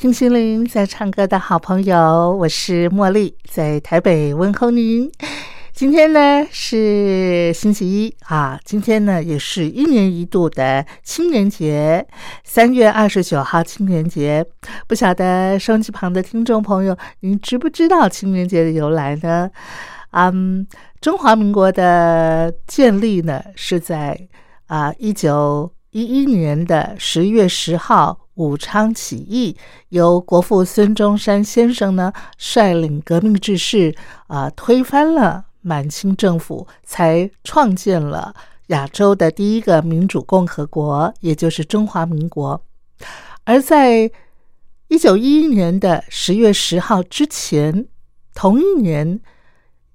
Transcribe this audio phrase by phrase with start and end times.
[0.00, 5.12] 听心灵在唱歌的好朋友，我是茉莉，在台北问候您。
[5.74, 12.06] 今天呢是星期一啊，今天呢也是一年一度的青年节，
[12.44, 14.42] 三月二十九号青年节。
[14.86, 19.50] 不晓得收音机旁的听众朋友，您知不知道青年节的由来呢？
[20.12, 20.66] 嗯，
[21.02, 24.18] 中华民国的建立呢是在
[24.66, 29.54] 啊一九一一年的十月十号武昌起义，
[29.90, 33.94] 由国父孙中山先生呢率领革命志士
[34.28, 35.44] 啊推翻了。
[35.62, 38.34] 满清政府才创建了
[38.68, 42.64] 亚洲的第一个民主共和国，也就是中华民国。
[43.44, 44.10] 而在
[44.88, 47.86] 一九一一年的十月十号之前，
[48.34, 49.20] 同一年，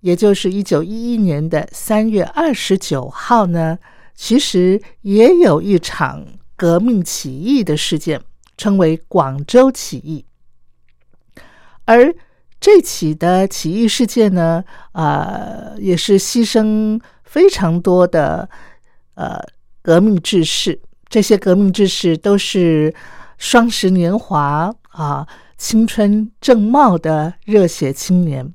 [0.02, 3.80] 也就是一九一一年的三月二十九号呢，
[4.14, 6.23] 其实也有一场
[6.55, 8.22] 革命起义的事件，
[8.58, 10.26] 称为广州起义，
[11.86, 12.14] 而。
[12.58, 18.49] 这起的起义事件呢，呃，也是牺牲非常多的
[19.14, 19.39] 呃
[19.83, 20.82] 革命志士。
[21.08, 22.92] 这些革命志士都是
[23.38, 25.27] 双十年华啊，
[25.58, 28.52] 青春正茂的热血青年。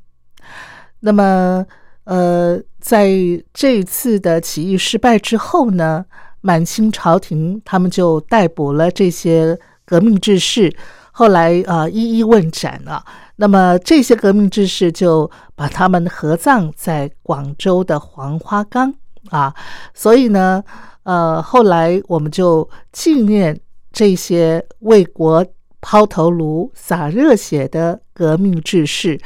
[1.01, 1.65] 那么，
[2.05, 3.11] 呃，在
[3.53, 6.05] 这一次的起义失败之后呢，
[6.41, 9.57] 满清朝廷他们就逮捕了这些
[9.91, 10.73] 革命志士，
[11.11, 13.05] 后来啊，一一问斩了。
[13.35, 18.95] 那么这些革命志士就把他们合葬在广州的黄花岗
[19.31, 19.53] 啊，
[19.93, 20.63] 所以呢，
[21.03, 23.59] 呃，后来我们就纪念
[23.91, 25.45] 这些为国
[25.81, 29.21] 抛头颅、洒热血的革命志士，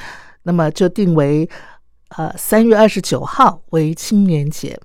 [0.44, 1.46] 那么就定为
[2.16, 4.80] 呃三月二十九号为青年节。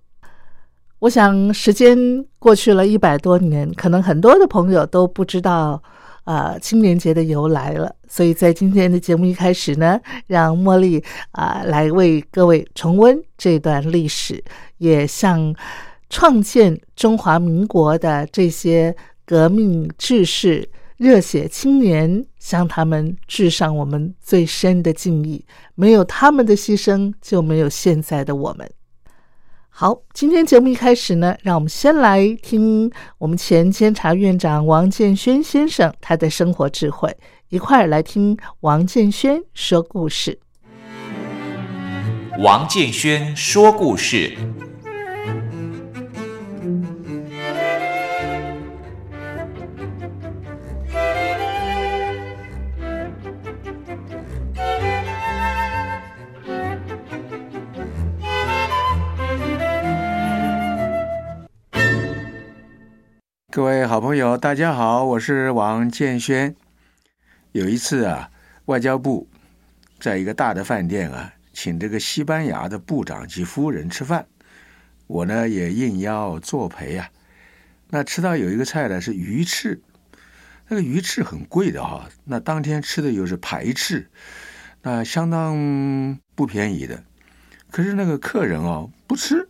[0.99, 1.97] 我想时间
[2.37, 5.81] 过去了一百多年，可能很多的朋友都不知道。
[6.25, 14.43] 啊，青年节的由来了，所以在今天的节目一开始呢，让茉莉啊来为各位重温这段历史，
[14.77, 15.55] 也向
[16.07, 18.95] 创建中华民国的这些
[19.25, 25.43] 革命志士、热血青年，向他们致上我们最深的敬意。
[25.73, 28.69] 没有他们的牺牲，就没有现在的我们。
[29.81, 37.15] 好，今天节目一开始呢，让我们先来听我们前监察院长王建轩先生他的生活智慧，
[37.47, 40.37] 一块儿来听王建轩说故事。
[42.39, 44.35] 王建轩说故事。
[63.51, 66.55] 各位好朋友，大家好，我是王建轩。
[67.51, 68.29] 有一次啊，
[68.65, 69.27] 外交部
[69.99, 74.27] 在一个大的饭店啊，请这个西班牙的部长及夫人吃饭，
[75.07, 77.09] 我呢也应邀作陪啊。
[77.89, 79.81] 那吃到有一个菜呢是鱼翅，
[80.67, 82.07] 那个鱼翅很贵的哈。
[82.25, 84.07] 那当天吃的又是排翅，
[84.83, 87.03] 那相当不便宜的。
[87.71, 89.48] 可是那个客人哦不吃。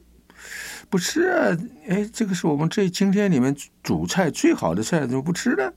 [0.89, 1.56] 不吃啊！
[1.88, 5.71] 哎，这个是我们这今天里面主菜最好的菜，怎么不吃呢？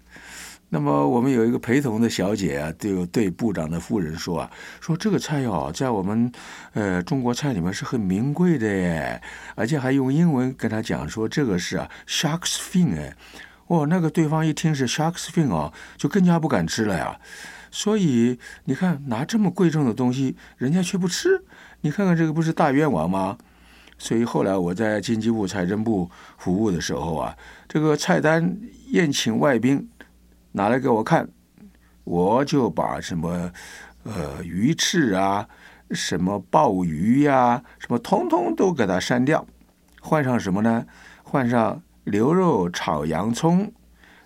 [0.71, 4.51] 那么我们有一个陪同的小姐啊，对对部长的夫人说啊，
[4.81, 6.33] 说这个菜哦，在我们
[6.73, 9.21] 呃中国菜里面是很名贵的耶，
[9.55, 13.15] 而且还用英文跟他讲说这个是啊 shark's fin 哎，
[13.67, 17.21] 哦，那个对方一听是 shark's fin 哦，就更加不敢吃了呀。
[17.71, 21.45] 所以你看拿这么贵重的东西，人家却不吃，
[21.83, 23.37] 你看看这个不是大冤枉吗？
[24.03, 27.37] 所以后来我在经济部、财政部服务的时候啊，
[27.69, 28.59] 这个菜单
[28.89, 29.89] 宴请外宾
[30.51, 31.29] 拿来给我看，
[32.03, 33.53] 我就把什么
[34.03, 35.47] 呃鱼翅啊、
[35.93, 39.47] 什么鲍鱼呀、什么通通都给它删掉，
[40.01, 40.85] 换上什么呢？
[41.23, 43.73] 换上牛肉炒洋葱，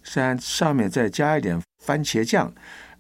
[0.02, 2.50] 上上面再加一点番茄酱，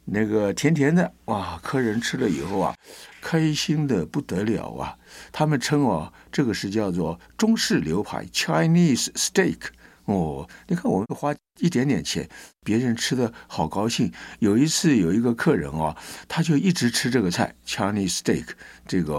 [0.04, 1.58] 那个甜甜的，哇！
[1.62, 2.74] 客人吃了以后啊，
[3.22, 4.96] 开心的不得了啊！
[5.32, 9.56] 他们称哦，这个是叫做中式牛排 （Chinese Steak）。
[10.04, 12.28] 哦，你看我们花一点点钱，
[12.62, 14.12] 别人吃的好高兴。
[14.40, 15.96] 有一次有一个客人哦，
[16.28, 18.48] 他就一直吃这个菜 Chinese Steak，
[18.86, 19.14] 这个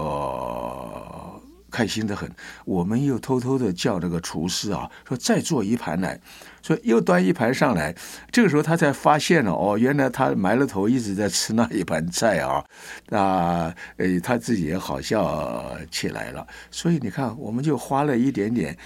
[1.78, 2.28] 开心的很。
[2.64, 6.18] 我们又偷偷的叫这个厨师啊，说再做一盘来，
[6.60, 7.94] 说又端一盘上来。
[8.32, 12.64] 这个时候他才发现了哦，原来他埋了头一直在吃那一盘菜啊，
[13.10, 16.44] 那呃他自己也好笑起来了。
[16.68, 18.76] 所以你看，我们就花了一点点。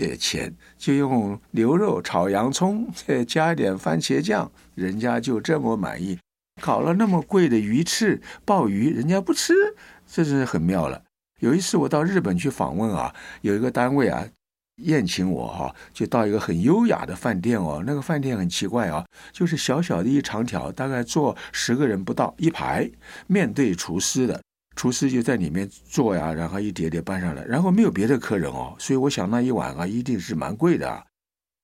[0.00, 6.16] 呃，钱就用牛肉炒洋葱，再 加一点番茄酱，人家就这么满意。
[6.62, 9.52] 烤了那么贵的鱼翅、鲍鱼，人家不吃，
[10.06, 11.02] 这是很妙了。
[11.40, 14.24] 有一次我到日本去访问啊，有一个单位啊
[14.76, 17.82] 宴请我哈，就到一个很优雅的饭店哦。
[17.86, 22.90] 那个饭店很奇怪啊，就是小小的一长条，大概坐十个人不到，一排
[23.26, 24.40] 面对厨师的。
[24.76, 31.04] 厨师就在里面做呀，然后一碟碟搬上来，然后没有别的客人哦，所以我想那一碗啊一定是蛮贵的。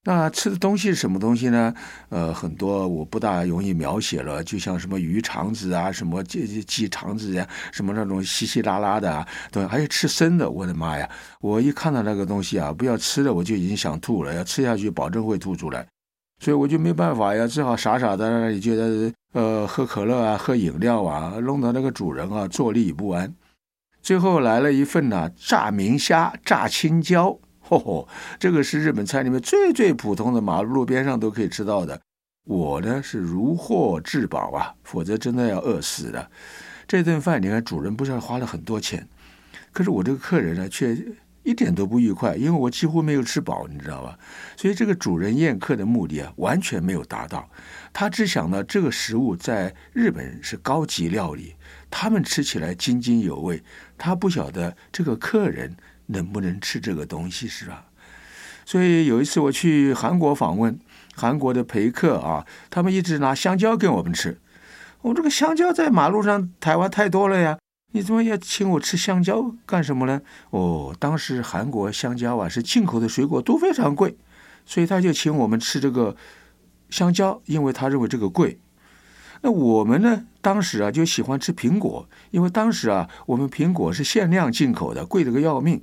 [0.09, 1.75] 那吃的东西是什么东西呢？
[2.11, 11.11] 呃，很多我不大容易描写了，就像什么鱼肠子啊，什么鸡鸡肠子呀，什么那种稀稀拉拉的啊，对，还有吃生的，我的妈呀！
[11.41, 15.85] 我一看到那个东西啊，不要吃的我就已经想吐了，要吃下去保证会吐出来。
[16.41, 23.35] 所以我就没办法呀，只好傻傻的在那里觉得，呃，喝可乐啊，喝饮料啊，弄得那个主人啊坐立不安。
[24.01, 27.37] 最后来了一份呢，炸明虾、炸青椒，
[27.71, 28.07] 哦，
[28.39, 32.01] 这个是日本菜里面最最普通的，马路路边上都可以吃到的。
[32.45, 36.31] 我呢是如获至宝啊，否则真的要饿死的。
[36.87, 39.09] 这顿饭你看，主人不是花了很多钱，
[39.73, 40.97] 可是我这个客人呢却。
[41.47, 44.19] 一点都不愉快，因为我几乎没有吃饱，你知道吧？
[44.57, 47.49] 所以这个主人宴客的目的啊，完全没有达到。
[47.93, 51.55] 他只想到这个食物在日本是高级料理，
[51.89, 53.63] 他们吃起来津津有味。
[53.97, 55.73] 他不晓得这个客人
[56.07, 57.87] 能不能吃这个东西，是吧？
[58.65, 60.79] 所以有一次我去韩国访问，
[61.15, 64.41] 韩国的陪客啊，他们一直拿香蕉给我们吃。
[65.03, 67.59] 我这个香蕉在马路上，台湾太多了呀。
[67.93, 70.21] 你怎么要请我吃香蕉干什么呢？
[70.51, 74.19] 哦，当时韩国香蕉啊是进口的水果，都非常贵，
[74.67, 76.17] 所以他就请我们吃这个
[76.91, 78.59] 香蕉，因为他认为这个贵。
[79.43, 85.81] 那我们呢，当时啊就喜欢吃苹果，因为当时啊我们苹果是限量进口的，贵得个要命，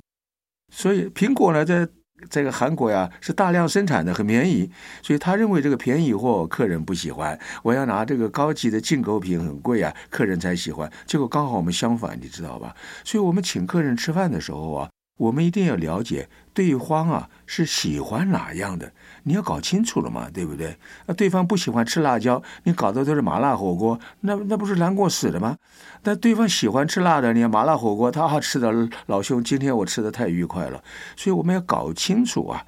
[0.74, 1.88] 所以苹果呢在。
[2.30, 4.70] 这个韩国呀是大量生产的，很便宜，
[5.02, 7.38] 所以他认为这个便宜货客人不喜欢。
[7.62, 10.90] 我要拿这个高级的进口品很贵啊，客人才喜欢。
[11.04, 12.74] 结果刚好我们相反，你知道吧？
[13.04, 14.88] 所以我们请客人吃饭的时候啊。
[15.16, 18.90] 我们一定要了解对方啊是喜欢哪样的，
[19.24, 20.78] 你要搞清楚了嘛，对不对？
[21.04, 25.58] 那对方不喜欢吃辣椒，你搞的都是麻辣火锅，那那不是难过死了吗？
[26.00, 28.72] 但对方喜欢吃辣的，你看麻辣火锅，他好吃的
[29.06, 30.82] 老兄，今天我吃的太愉快了。
[31.16, 32.64] 所以我们要搞清楚啊，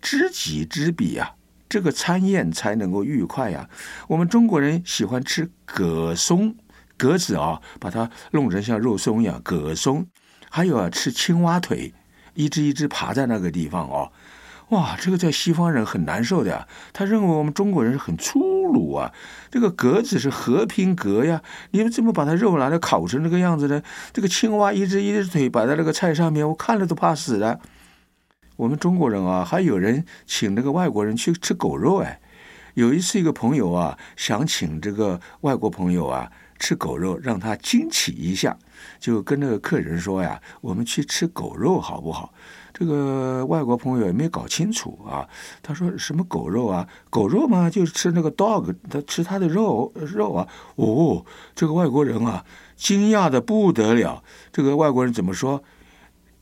[0.00, 1.34] 知己知彼啊，
[1.68, 3.68] 这个餐宴才能够愉快呀。
[4.08, 6.56] 我们中国人喜欢吃葛松，
[6.96, 10.06] 葛子啊，把它弄成像肉松一样，葛松。
[10.50, 11.92] 还有啊，吃青蛙腿，
[12.38, 14.12] 一只一只爬在那个地方哦，
[14.68, 16.68] 哇，这个在西方人很难受的呀。
[16.92, 18.38] 他认为我们中国人是很粗
[18.72, 19.12] 鲁啊。
[19.50, 21.42] 这个格子是和平格呀，
[21.72, 23.82] 你们怎么把它肉拿来烤成这个样子呢？
[24.12, 27.58] 这个青蛙一只一只腿摆在那个菜上面，我看了都怕死了。
[28.54, 32.20] 我们中国人啊，还有人请那个外国人去吃狗肉哎。
[32.74, 36.30] 有一次，一个朋友啊，想请这个外国朋友啊
[36.60, 38.56] 吃狗肉，让他惊奇一下。
[38.98, 42.32] 就跟那个客人说呀：“我们去吃狗肉好不好？”
[42.72, 45.28] 这个外国朋友也没搞清楚啊。
[45.62, 46.86] 他说：“什么狗肉啊？
[47.10, 52.44] 狗肉嘛，就是吃那个 dog，他吃他的肉肉啊。”哦，这个外国人啊，
[52.76, 54.22] 惊讶的不得了。
[54.52, 55.62] 这个外国人怎么说？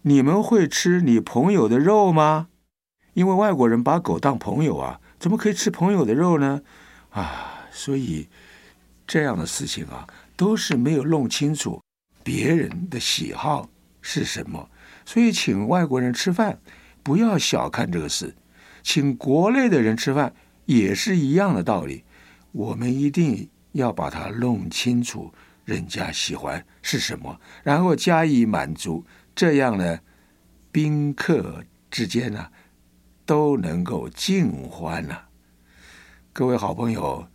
[0.03, 2.49] 你们会吃你朋友的肉吗？
[3.15, 6.61] 因为外国人把狗当朋友啊，怎么可以吃朋友的肉呢？
[7.11, 8.29] 啊，所以
[9.07, 11.81] 这样的事情啊，都是没有弄清楚。
[12.27, 13.69] 别人的喜好
[14.03, 14.69] 是什么？
[15.05, 16.59] 所以请外国人吃饭，
[17.05, 18.35] 不要小看这个事；
[18.83, 22.03] 请国内的人吃饭也是一样的道理。
[22.51, 25.33] 我们一定要把它弄清楚，
[25.65, 30.01] 人家喜欢是什么，然后加以满足，这样呢，
[30.73, 32.51] 宾客之间呢，
[33.25, 35.23] 都能够尽欢呐。
[36.33, 37.29] 各位好朋友，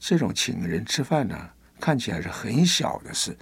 [0.00, 3.38] 这种请人吃饭呢，看起来是很小的事，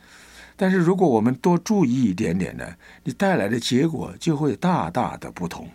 [0.60, 2.66] 但是如果我们多注意一点点呢，
[3.02, 5.66] 你带来的结果就会大大的不同。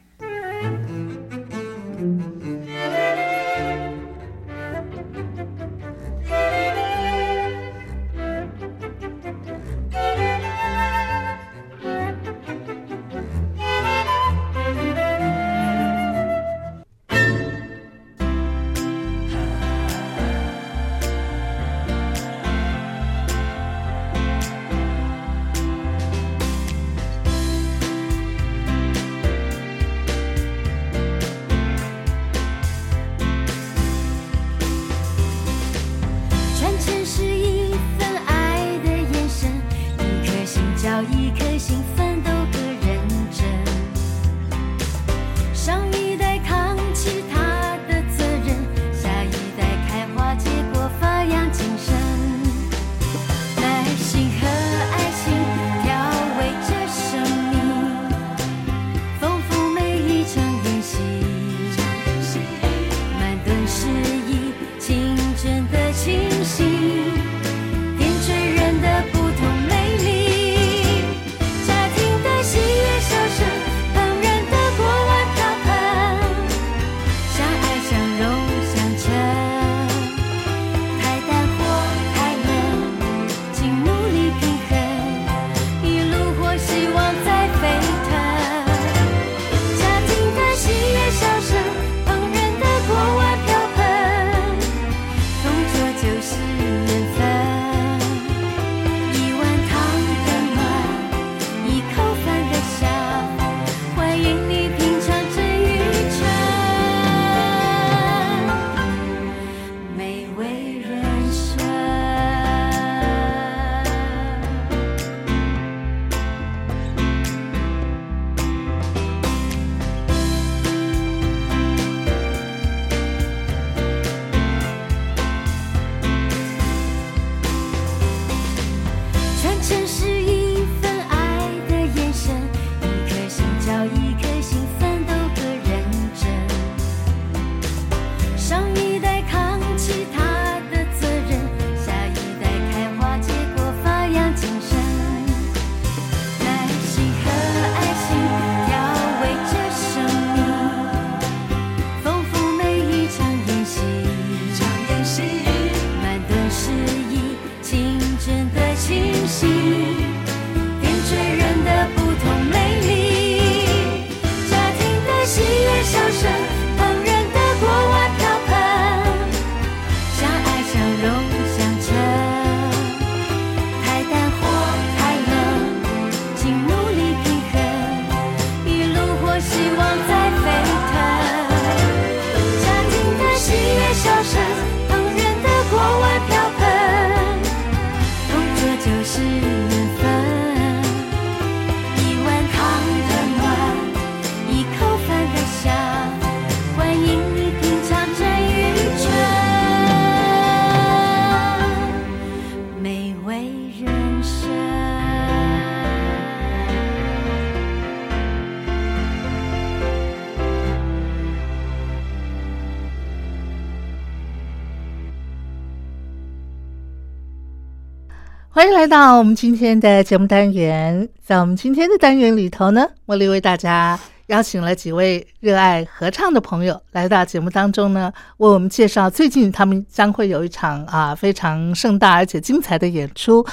[218.66, 221.08] 欢迎来到我们今天的节目单元。
[221.24, 233.46] 在我们今天的单元里头呢，茉莉为大家邀请了几位热爱合唱的朋友来到节目当中呢，为我们介绍最近他们将会有一场啊非常盛大而且精彩的演出。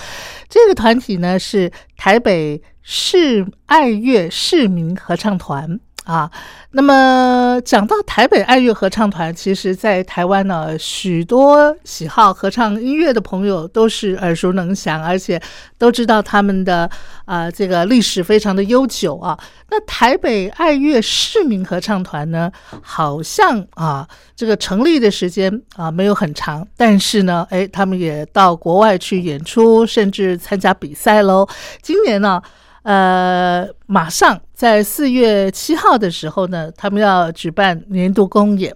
[0.49, 5.79] 这个团体呢是台北市爱乐市民合唱团。
[6.05, 6.29] 啊，
[6.73, 15.41] 那么讲到台北爱乐合唱团，其实，在台湾呢，许多喜好合唱音乐的朋友都是耳熟能详，而且
[15.79, 16.91] 都知道他们的
[17.25, 19.39] 啊、这个历史非常的悠久啊。
[19.71, 22.51] 那台北爱乐市民合唱团呢，
[22.83, 31.47] 好像啊，这个成立的时间啊没有很长，但是呢，哎，他们也到国外去演出，甚至参加比赛喽。
[31.81, 32.43] 今年呢。
[32.83, 38.75] 呃，马上在四月七号的时候呢，他们要举办年度公演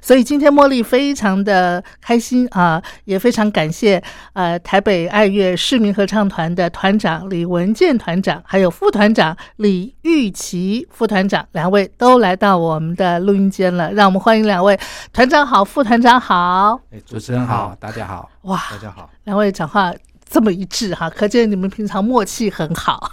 [0.00, 14.76] 所以今天茉莉非常的开心啊，也非常感谢呃台北爱乐市民合唱团的团长李文健团长，还有副团长李玉琪副团长两位都来到我们的录音间了，让我们欢迎两位
[15.12, 16.80] 团长好，副团长好。
[16.90, 19.08] 哎，主持人好，大家好，哇，大家好。
[19.24, 19.92] 两位讲话
[20.28, 23.12] 这么一致哈，可见你们平常默契很好。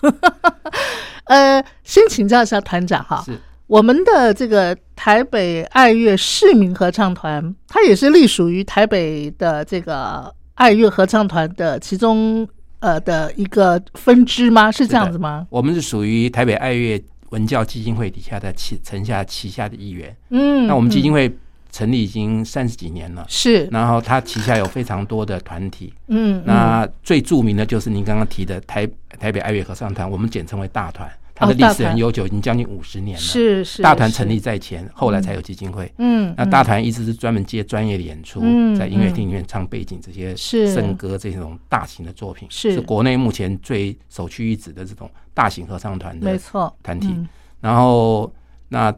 [1.25, 3.25] 呃，先请教一下团长哈，
[3.67, 12.48] 我们的这个台北爱乐市民合唱团，它也是隶属于台北的这个爱乐合唱团的其中
[12.79, 14.72] 呃的一个分支吗？
[14.72, 15.48] 是这样子吗？
[15.50, 20.15] 我们是属于台北爱乐文教基金会底下的旗城下旗下的一员。
[20.29, 21.38] 嗯，那我们基金嗯会
[21.75, 23.65] 成立已经三十几年了，是。
[23.65, 25.94] 然后他旗下有非常多的团体。
[26.08, 26.44] 嗯，嗯。
[26.46, 28.88] 那最著名的就是您刚刚提的台
[29.20, 33.22] 台北爱乐合唱团，我们简称为大团，它的历史很悠久，已经将近五十年了。
[33.22, 35.91] 是是是大团成立在前，后来才有基金会。
[35.98, 40.74] 嗯，那大团一直是专门接专业的演出，嗯在音乐厅里面唱背景这些是。
[40.74, 46.74] 圣歌这种大型的作品，是国内目前最首屈一指的这种大型合唱团的没错。
[46.82, 47.10] 团体。
[47.10, 47.27] 嗯。
[47.60, 48.32] 然后
[48.70, 48.96] 那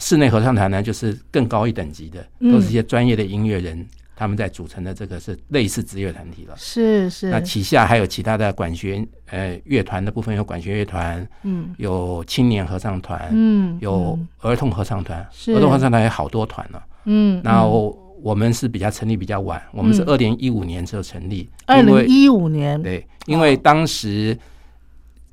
[0.00, 2.50] 室内合唱团呢，就是更高一等级的，嗯。
[2.50, 3.86] 都是一些专业的音乐人。
[4.16, 11.74] 他们在组成的这个是类似职业团体了，是是，那旗下还有其他的管弦呃乐团的部分，有管弦乐团，嗯。
[11.78, 15.54] 有青年合唱团，嗯有儿童合唱团，是。
[15.54, 16.84] 儿童合唱团有好多团了。
[17.04, 20.08] 嗯，然后我们是比较成立比较晚，我们是嗯。
[20.08, 22.82] 二零一五年就成立，二零一五年。
[22.82, 24.38] 对，因为当时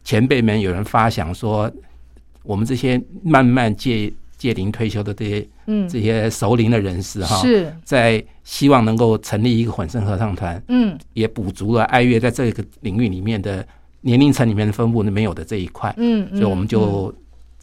[0.05, 1.69] 前辈们有人发想说，
[2.41, 5.87] 我们这些慢慢届届龄退休的这些嗯。
[5.89, 7.73] 这些熟龄的人士哈，是。
[7.83, 10.97] 在希望能够成立一个混声合唱团，嗯。
[11.13, 13.65] 也补足了爱乐在这个领域里面的
[14.01, 17.13] 年龄层里面的分布没有的这一块，嗯，所以我们就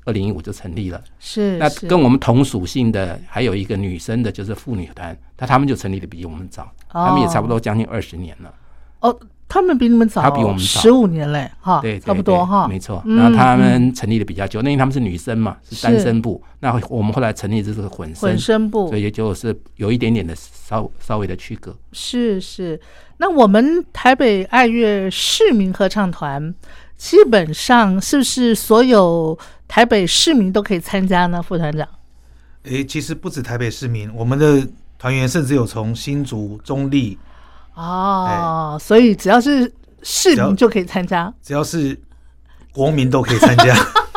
[0.04, 1.02] 二零一五就成立了。
[1.19, 1.59] 是是。
[1.59, 8.52] 那跟我们同属性的还有一个女生的，就是妇女团，那他们就成立的比我们早，他们也差不多将近二十年了。
[9.00, 9.16] 哦，
[9.49, 13.03] 他们比你们早，他比我们早十五年嘞，哈，对，对差不多哈，没错。
[13.05, 16.43] 嗯然后他们成立的比较久，那因为他们是女生嘛，是单身部。
[16.61, 21.76] 那我们后来成立这个混混，声部所以也就是有一点点的稍稍微的区隔。
[21.93, 22.80] 是是。
[23.19, 26.52] 那我们台北爱乐市民合唱团，
[26.97, 31.41] 基本上是不是所有台北市民都可以参加呢？
[31.41, 31.87] 副团长，
[32.65, 34.67] 诶，其实不止台北市民，我们的
[34.99, 37.17] 团员甚至有从新竹、中立，
[37.75, 42.00] 哦，所以只要是市民就可以参加，只要是
[42.73, 43.75] 国民都可以参加。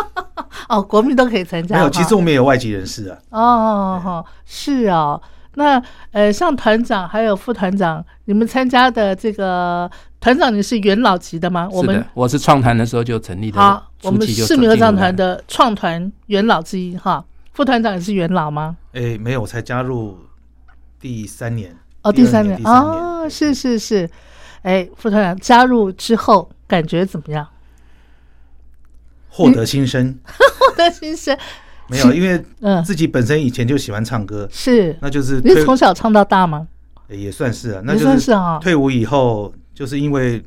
[0.69, 1.75] 哦，国民都可以参加。
[1.75, 3.17] 没有，哈其实我们也有外籍人士啊。
[3.29, 5.21] 哦，哈，是哦。
[5.55, 9.89] 那呃，像团长还有副团长，你们参加的这个
[10.19, 11.67] 团长，你是元老级的吗？
[11.71, 17.23] 我们是的，我是创团的时候就成立的，好，我们市民合唱团的创团元老之一哈。
[17.53, 18.77] 副团长也是元老吗？
[18.93, 20.19] 哎，没有，我才加入
[20.99, 21.75] 第三年。
[22.07, 24.09] 哦，第三年啊哦，是是是。
[24.63, 27.47] 哎，副团长加入之后感觉怎么样？
[29.29, 30.17] 获得新生。
[30.27, 31.37] 获得新生
[31.87, 36.67] 没有，因为嗯自己本身以前就喜欢唱歌，是，那就是你从小唱到大吗？
[37.07, 38.59] 也算是啊，那也就是算是啊。
[38.59, 40.43] 退伍以后，就是因为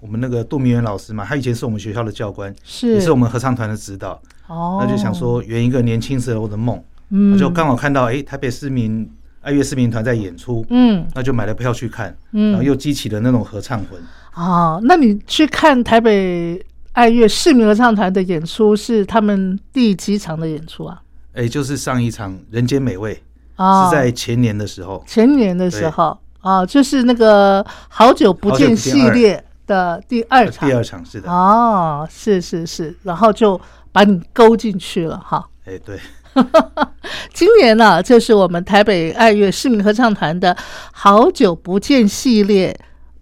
[0.00, 9.10] 我们那个杜明元老师嘛，他以前是我们学校的教官，是，也是我们合唱团的指导，哦，那就想说圆一个年轻时候的梦，嗯，就刚好看到哎，台北市民
[9.44, 14.00] 爱乐市民团在演出，嗯那就买了票去看，嗯然后嗯又激起了那种合唱魂。
[14.34, 16.60] 哦，那你去看台北
[16.92, 21.00] 爱乐市民合唱团的演出，是他们第几场的演出啊？
[21.34, 23.14] 哎，就是上一场《人间美味》
[23.62, 30.68] 哦，是在前年的时候，前年的时候哦，就是那个好久不见好久不见系列的第二场。
[30.68, 33.60] 第二场是的，哦，是是是，然后就
[33.92, 35.44] 把你勾进去了哈。
[35.64, 35.98] 哎，对，
[37.32, 40.56] 今年呢，就是我们台北爱乐市民合唱团的
[40.92, 42.78] 好久不见系列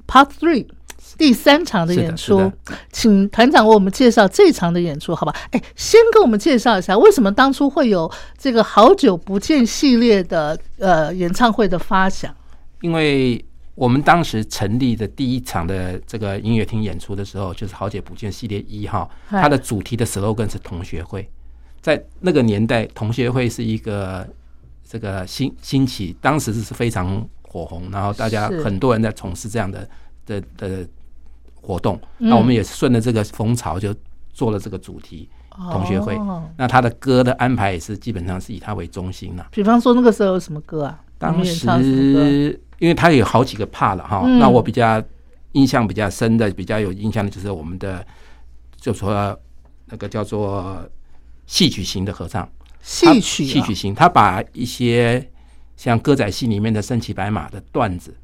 [0.06, 0.66] Part Three
[1.18, 2.50] 第三场的演出，
[2.90, 5.34] 请团长为我们介绍这场的演出，好吧？
[5.50, 12.34] 哎，先跟我们介绍一下，为什么当初会有这个好久不见系列的呃演唱会的发想？
[12.80, 13.44] 因为
[13.74, 21.28] 我们当时成立的第一场的这个音乐厅演出的时候，就是好久不见系列一号，它的主题的 slogan 是同学会。
[21.82, 24.26] 在那个年代，同学会是一个
[24.88, 29.86] 这个兴兴起，当时是非常火红，然后大家很多人在从事这样的
[30.24, 30.88] 的的
[31.54, 32.00] 活动。
[32.18, 33.94] 嗯那我们也顺着这个风潮，就
[34.32, 35.28] 做了这个主题
[35.72, 36.14] 同学会。
[36.14, 39.48] 哦那他的歌的安排也是基本上是以他为中心啦。
[39.50, 41.04] 比方说那个时候有什么歌啊？
[41.18, 45.02] 你当时，因为他有好几个 part 了哈，嗯那我比较
[45.52, 48.04] 印象比较深的、比较有印象的就是我们的，
[48.76, 49.38] 就说
[49.86, 50.84] 那个叫做
[51.46, 52.48] 戏曲型的合唱，
[52.80, 53.48] 戏曲啊。
[53.48, 55.28] 戏曲型，他把一些
[55.76, 58.14] 像歌仔戏里面的身骑白马的段子，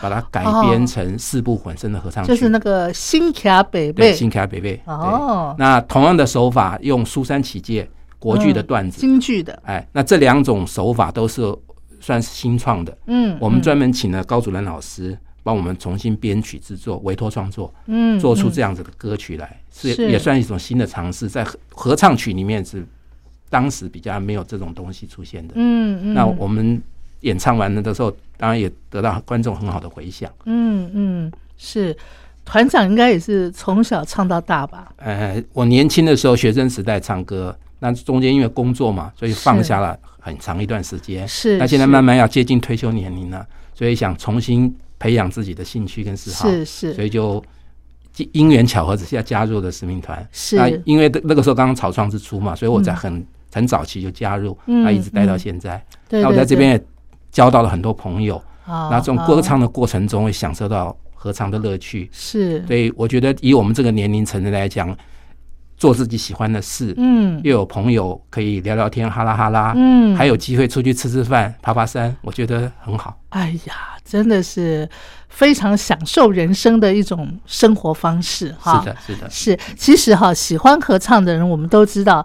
[0.00, 4.80] 把它改编成四部混声的合唱曲，就是那个新卡北对贝新卡北贝。
[4.86, 11.42] 哦，那同样的手法用苏三起解国剧的段子，京剧的，哎，那这两种手法都是
[12.00, 12.96] 算是新创的。
[13.06, 22.84] 嗯，我们专门请了高祖仁老师帮我们重新编曲制作、委托创作，嗯做出嗯这样子的歌曲来，是是也算一种新的尝试，在合合唱曲里面是
[23.48, 25.54] 当时比较没有这种东西出现的。
[25.56, 26.82] 嗯嗯，那我们
[27.20, 30.28] 演唱完了的时候，当然也得到观众很好的回响。
[30.46, 31.96] 嗯嗯是
[32.44, 34.92] 团长应该也是从小唱到大吧？
[34.96, 41.26] 呃，我年轻的时候学生时代唱歌，那中间因为工作嘛，所以放下了很长一段时间。
[41.28, 46.94] 是那现在慢慢要接近退休年龄了，所以想重新培养自己的兴趣跟嗜好，是是。
[46.94, 47.42] 所以就
[48.32, 50.26] 因缘巧合之下加入了使命团。
[50.32, 50.56] 是。
[50.56, 55.84] 那因为那个时候刚刚草创之初嘛，所以我在很、很早期就加入，嗯那一直待到现在。
[56.08, 56.44] 对那我对对。
[56.44, 56.84] 在这边也
[57.30, 62.08] 交到了很多朋友，啊那这种歌唱的过程中会享受到合唱的乐趣。
[62.12, 62.64] 是。
[62.66, 64.96] 所以我觉得以我们这个年龄层的来讲，
[65.76, 73.18] 做自己喜欢的事，嗯又有朋友可以聊聊天，哈拉哈拉，嗯还有机会出去吃吃饭、爬爬山，我觉得很好。
[73.30, 74.88] 哎呀，真的是
[75.28, 78.80] 非常享受人生的一种生活方式哈。
[78.80, 82.24] 是的，是的，是，其实哈，喜欢合唱的人，我们都知道，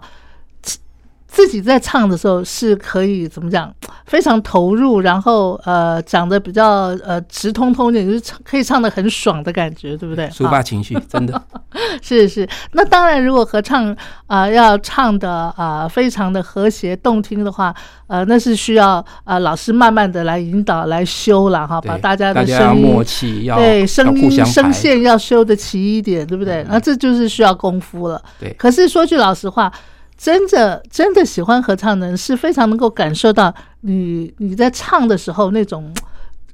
[1.30, 3.72] 自己在唱的时候是可以怎么讲，
[4.04, 10.28] 非常投入，然后呃，讲的比较呃直通通一点，就是唱可以唱的很爽的感觉，对不对？
[10.30, 11.40] 抒发情绪，真的
[12.02, 17.72] 是是，那当然，如果合唱啊、要唱的啊、非常的和谐动听的话，
[18.08, 24.44] 呃，那是需要啊、老师慢慢的来引导来修了哈，把大家的声音默契，要要对声音。
[24.44, 26.66] 声线要修的齐一点，对不对？
[26.68, 28.20] 那这就是需要功夫了。
[28.40, 29.70] 对可是说句老实话，
[30.20, 35.90] 真的真的喜欢合唱的人是非常能够感受到你你在唱的时候那种。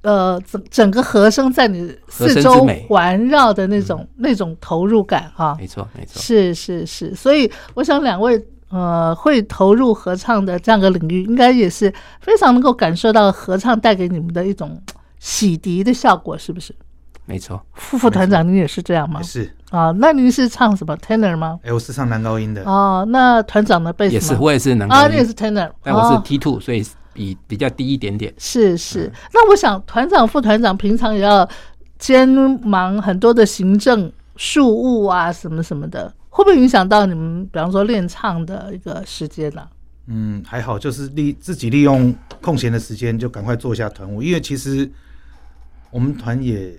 [0.03, 14.81] 呃，整整个和声在你四周环绕的那种、那种投入感哈，没错，没错，是是是，所以我想两位呃会投入合唱的这样个领域，应该也是非常能够感受到合唱带给你们的一种
[15.19, 16.73] 洗涤的效果，是不是？
[17.25, 17.61] 没错。
[17.75, 19.21] 副副团长，你也是这样吗？
[19.23, 21.59] 是，啊，那您是唱什么 tenor 吗？
[21.65, 28.33] 哎，我是唱男高音的，哦，那团长的贝斯也是，我也是能够，啊，你也是 tenor，但我是哦 T two，所以比比较低一点点。
[28.39, 29.11] 是是。
[29.35, 31.49] 那我想团长、副团长平常也要
[31.99, 32.29] 兼
[32.63, 39.67] 忙很多的行政事务啊，什么什么的，会不会影响到你们，比方说练唱的一个时间呢、
[40.07, 44.89] 嗯，还好，就是利自己利用空闲的时间就赶快做一下团务，因为其实
[45.91, 46.73] 我们团也。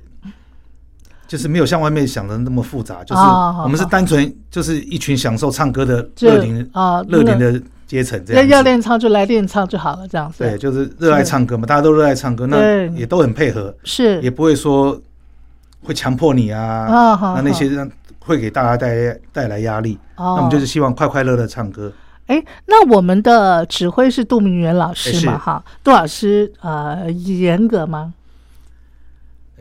[1.28, 10.40] 就是没有像外面想的那么复杂，就是哦我们是单纯就是一群享受唱歌的就乐龄啊，乐龄的阶层，这要样子要练唱就来练唱就好了，这样子。
[10.40, 15.00] 对，就是热爱唱歌嘛，大家都热爱唱歌，那也都很配合，是也不会说
[15.84, 19.98] 会强迫你啊，啊，那那些好让会给大家带带来压力。
[20.16, 21.92] 哦那我们就是希望快快乐乐唱歌。
[22.28, 25.38] 哎，那我们的指挥是杜明元老师嘛？
[25.38, 28.14] 哈，杜老师呃严格吗？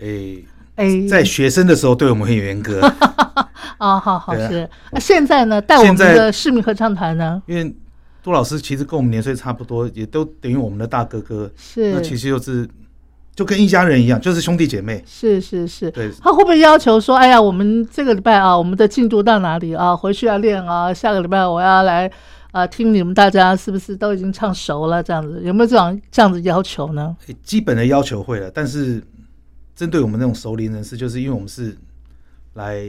[0.00, 0.44] 诶，
[0.76, 2.80] 哎，在学生的时候对我们很严格，
[3.78, 4.68] 啊，好好是。
[4.92, 7.74] 那现在呢，带我们的市民合唱团呢，因为
[8.22, 11.50] 杜老师其实跟我们年岁差不多，也都等于我们的大哥哥。
[11.56, 12.68] 是那其实就是
[13.34, 15.02] 就跟一家人一样，就是兄弟姐妹。
[15.06, 15.90] 是是是。
[15.90, 19.94] 对，他会不会要求说，哎呀，我们这个礼拜啊，我们的进度到哪里啊？
[19.96, 22.10] 回去要练啊，下个礼拜我要来
[22.52, 25.02] 啊，听你们大家是不是都已经唱熟了？
[25.02, 27.16] 这样子有没有这种这样子要求呢？
[27.42, 29.02] 基本的要求会了，但是
[29.76, 31.76] 针对我们那种熟龄人士，就是因为我们是
[32.54, 32.82] 来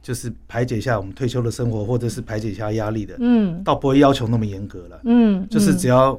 [0.00, 3.62] 就是排解一下我们退休的生活，或者是排解一下压力的，嗯。
[3.64, 5.76] 倒不会要求那么严格了，嗯，就是嗯。
[5.76, 6.18] 只要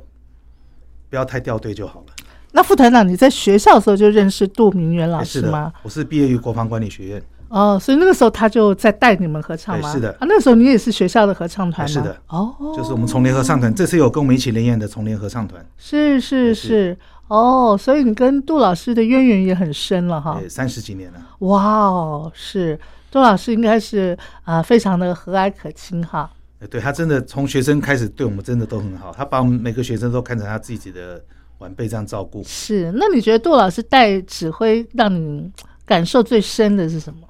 [1.10, 2.08] 不要太掉队就好了。
[2.52, 5.72] 那副团长，你在学校的时候就认识杜明元老师吗？
[5.74, 9.92] 的？，我是毕业于国防管理学院，哦，所以那个时候他就在带你们合唱吗？
[9.92, 10.12] 对是的。
[10.14, 12.20] 啊，那个时候你也是学校的合唱团是的。
[12.28, 16.68] 哦，就是我们重联合唱团，这次有跟我们一起联演的重联合唱团，是是是。
[16.68, 16.98] 是，
[17.30, 20.38] 哦，所以你跟杜老师的渊源也很深了哈。
[20.40, 21.20] 对，三十几年了。
[21.40, 22.78] 哇哦，是
[23.10, 26.30] 杜老师应该是啊、非常的和蔼可亲哈。
[26.60, 31.24] 呃对他真的从学生开始对我们真的都很好，他把我们每个学生都看成他自己的
[31.60, 32.44] 晚辈这样照顾。
[32.44, 35.50] 是，那你觉得杜老师带指挥让你
[35.86, 37.22] 感受最深的是什么？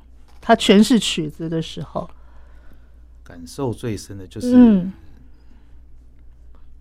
[0.41, 2.09] 他诠释曲子的时候，
[3.23, 4.91] 感受最深的就是，嗯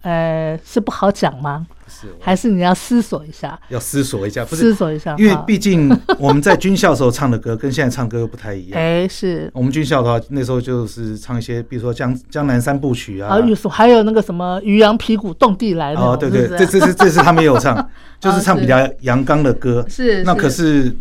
[0.02, 1.66] 呃，是不好讲吗？
[1.90, 3.58] 是还是你要思索一下？
[3.70, 8.78] 要思索一下，不是思索一下，因为毕竟我们在军校时候唱的歌跟现在唱歌又不太一样。
[8.78, 13.30] 哎是我们军校的话，那时候就是唱一些，比如说江江南三部曲啊
[13.70, 19.84] 还有那个什么渔阳鼙鼓动地来哦，对对，是是这这是这是他们也有唱，就是唱 比较阳刚的歌。
[19.88, 20.94] 是那可是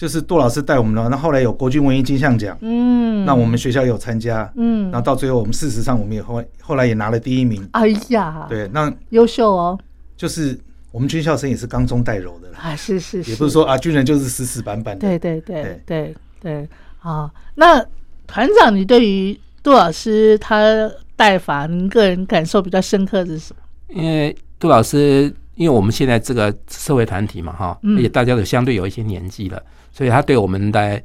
[0.00, 7.68] 就是杜老师带我们的，那后来有国军文艺金像奖，嗯，那我们学校有参加，嗯然后到最后我们事实上我们也后后来也拿了第一名。
[7.72, 9.78] 哎呀，，对，那优秀哦，
[10.16, 10.58] 就是
[10.90, 15.06] 我们军校生也是刚中带柔的啦，啊是是也，不是说啊军人就是死死板板的。
[15.06, 16.68] 对对对对对对
[17.00, 17.30] 啊。
[17.56, 17.84] 那
[18.26, 24.00] 团长，你对于杜老师他带法，您个人感受比较深刻的是什么？
[24.00, 25.30] 因为杜老师，
[25.60, 31.02] 因为我们现在这个社会团体嘛，哈，嗯而且大家都相对有一些年纪了，所以他对我们的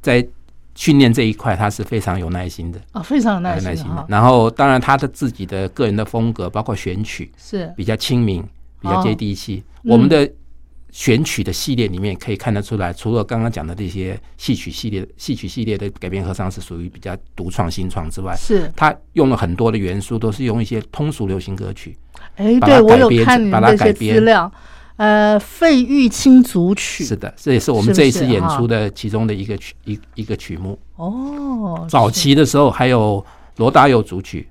[0.00, 0.26] 在
[0.74, 4.06] 训练这一块，他是非常有耐心的，啊，非常有耐有耐心的。。
[4.08, 8.42] 然后，当然他的自己的个人的风格，包括选曲是比较亲民，
[8.80, 9.62] 比较哦接地气。
[9.82, 10.26] 嗯我们的
[10.98, 21.96] 选曲的系列里面可以看得出来，除了刚刚讲的这些戏曲系列、戏曲系列的改编合唱是属于比较独创新创之外，是，它用了很多的元素，都是用一些通俗流行歌曲。
[22.34, 24.24] 哎，对我有看您把它改编。
[24.24, 24.50] 料，
[24.96, 30.76] 呃，费玉清组曲是的，这也是我们这一次演出的其中的一个曲一一个曲目。
[30.96, 33.24] 哦，早期的时候还有
[33.58, 34.48] 罗大佑组曲、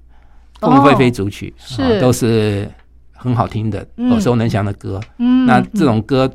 [0.62, 1.82] 哦凤飞飞组曲，是。
[1.82, 2.72] 啊都是
[3.18, 4.12] 很好听的、嗯。
[4.12, 5.02] 耳熟能详的歌。
[5.18, 6.32] 嗯，那这种歌，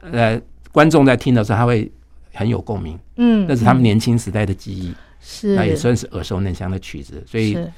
[0.00, 0.40] 呃，
[0.72, 1.90] 观众在听的时候他会
[2.32, 3.84] 很有共鸣，嗯，那是他们嗯。
[3.84, 5.54] 年轻时代的记忆，是。
[5.54, 7.72] 那也算是耳熟能详的曲子，所以是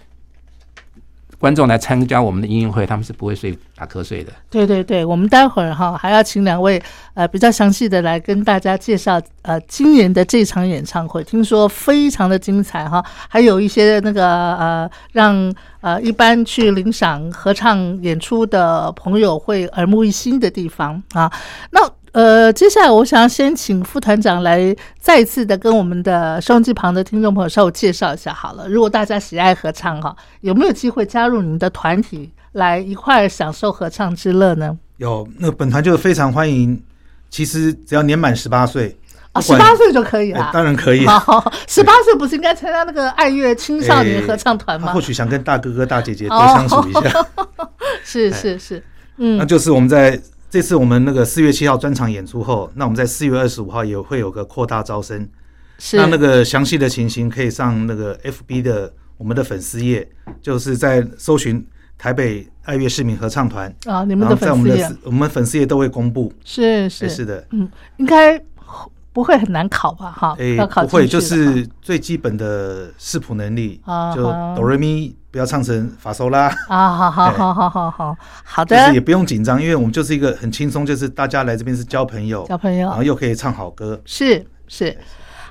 [1.39, 4.33] 观众来参加我们的音乐会，他们是不会睡打瞌睡的。
[4.49, 6.83] 对对对，我们待会儿哈还要请两位
[7.15, 21.31] 呃比较详细的来跟大家介绍呃今年的这场演唱会，听说非常的精彩哈，还有一些那个呃让呃一般去领赏合唱演出的朋友会耳目一新的地方啊。
[21.71, 21.81] 那
[22.17, 28.67] 呃接下来我想要先请副团长来再次的跟我们的收音机旁的听众朋友稍微介绍一下好了。
[28.71, 32.31] 如果大家喜爱合唱哈，有没有机会加入你们的团体？
[32.53, 34.79] 来一块儿享受合唱之乐呢？
[34.97, 36.83] 有那本团就非常欢迎，
[37.29, 38.97] 其实只要年满十八岁，
[39.33, 40.51] 啊，十八岁就可以哎啦。
[40.55, 41.01] 当然可以。
[41.69, 45.01] 十八岁不是应该参加那个爱乐青少年合唱团吗他 或？
[45.03, 47.27] 许想跟大哥哥大姐姐多哦相处一下，
[48.03, 48.83] 是是是，
[49.19, 55.29] 嗯那嗯，就是我们在这次我们那个四月七号专场演出后，那我们在四月二十五号也会有个扩大招生，
[55.79, 55.97] 是。
[55.97, 60.09] 那那个详细的情形可以上那个 FB 的我们的粉丝页，
[60.41, 61.67] 就是在搜寻
[61.99, 66.33] 台北爱乐市民合唱团，啊，你你们的在我们的粉丝也我们粉丝页都会公布。
[66.45, 68.41] 是哎是是的，嗯，应该
[69.13, 70.11] 不会很难考吧？
[70.11, 71.55] 哈，诶，要考不会，就进去的。
[71.55, 73.81] 是最基本的视谱能力，
[74.15, 84.01] 就啊哈哆来咪不要唱成法索拉，啊，好好好好好好好的就是也，不用紧张，因为我们就是一个很轻松，就是大家来这边是交朋友，交朋友然后又可以唱好歌。
[84.07, 84.97] 是是。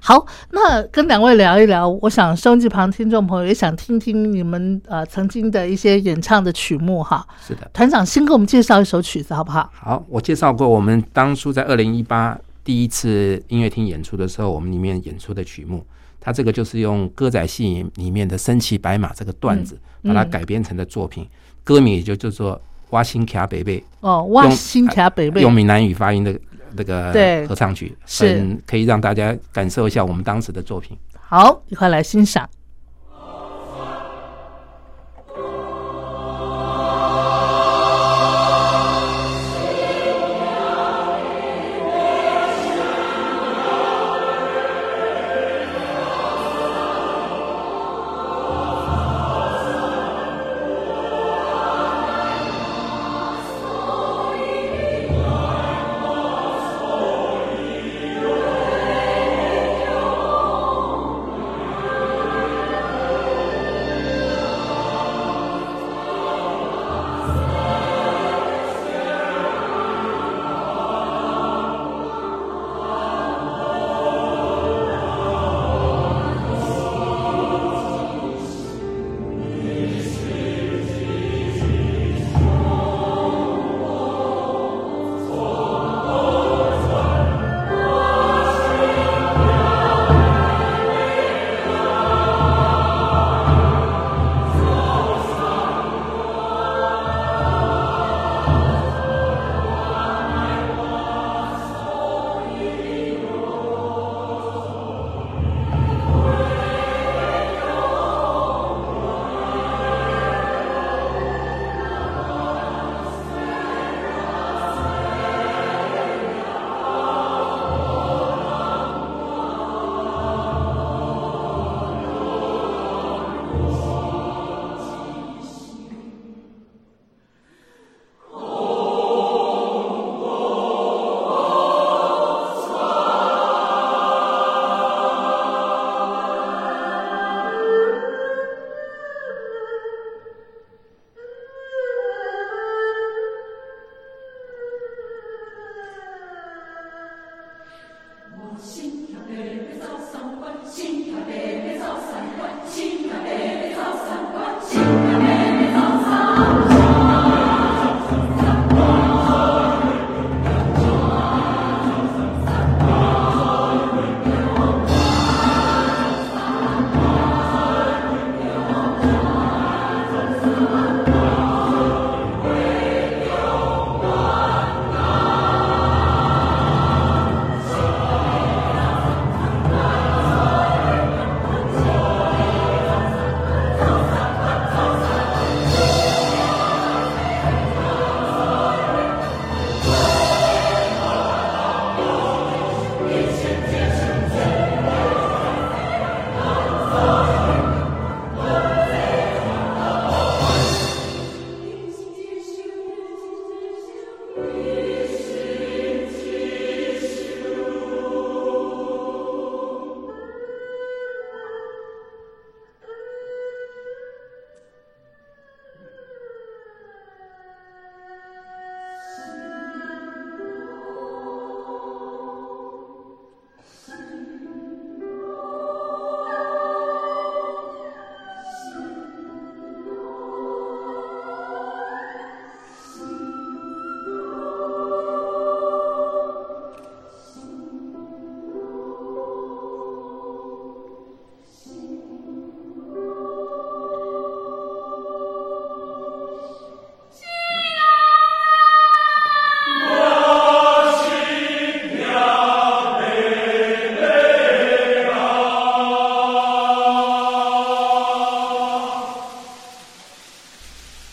[0.02, 7.24] 好，那跟两位聊一聊，我想收音机旁听众朋友也想听听你们呃曾经的一些演唱的曲目哈。
[7.46, 9.70] 是的，团长先给我们介绍一首曲子好不好？
[9.72, 15.86] 好，我介绍过，我们当初在二零一八第一次音乐厅演出的时候，我们里面演出的曲目，
[16.26, 21.24] 它这个就是用歌仔戏里面的身骑白马这个段子，嗯把它改编成的作品，
[21.64, 22.56] 歌名也就叫做
[22.90, 26.36] 《挖心卡北贝哦，挖心卡北》，贝用闽南语发音的
[26.74, 30.98] 那个对合唱曲，是很可以让大家感受一下我们当时的作品。
[31.14, 32.50] 好，一块来欣赏。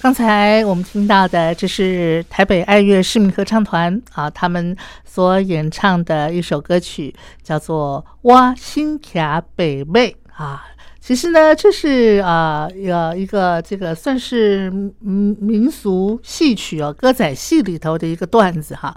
[0.02, 10.64] 刚才我们听到的，这是台北爱乐市民合唱团啊，他们所演唱的一首歌曲，叫做《哇新卡北妹》啊。
[11.00, 14.68] 其实呢，这是啊呃一个这个算是
[15.00, 18.92] 民俗戏曲哦，歌仔戏里头的一个段子哈。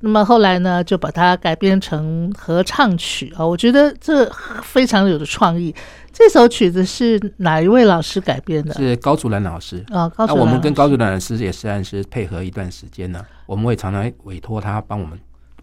[0.00, 3.46] 那么后来呢，就把它改编成合唱曲啊。
[3.46, 4.28] 我觉得这
[4.64, 5.72] 非常有的创意。
[6.18, 8.74] 这首曲子是哪一位老师改编的？
[8.74, 9.84] 是高祖蓝老师。
[9.88, 15.16] 啊，高祖那我们跟高祖蓝老师也算是配合一段时间呢，我们会常常委托他帮我们，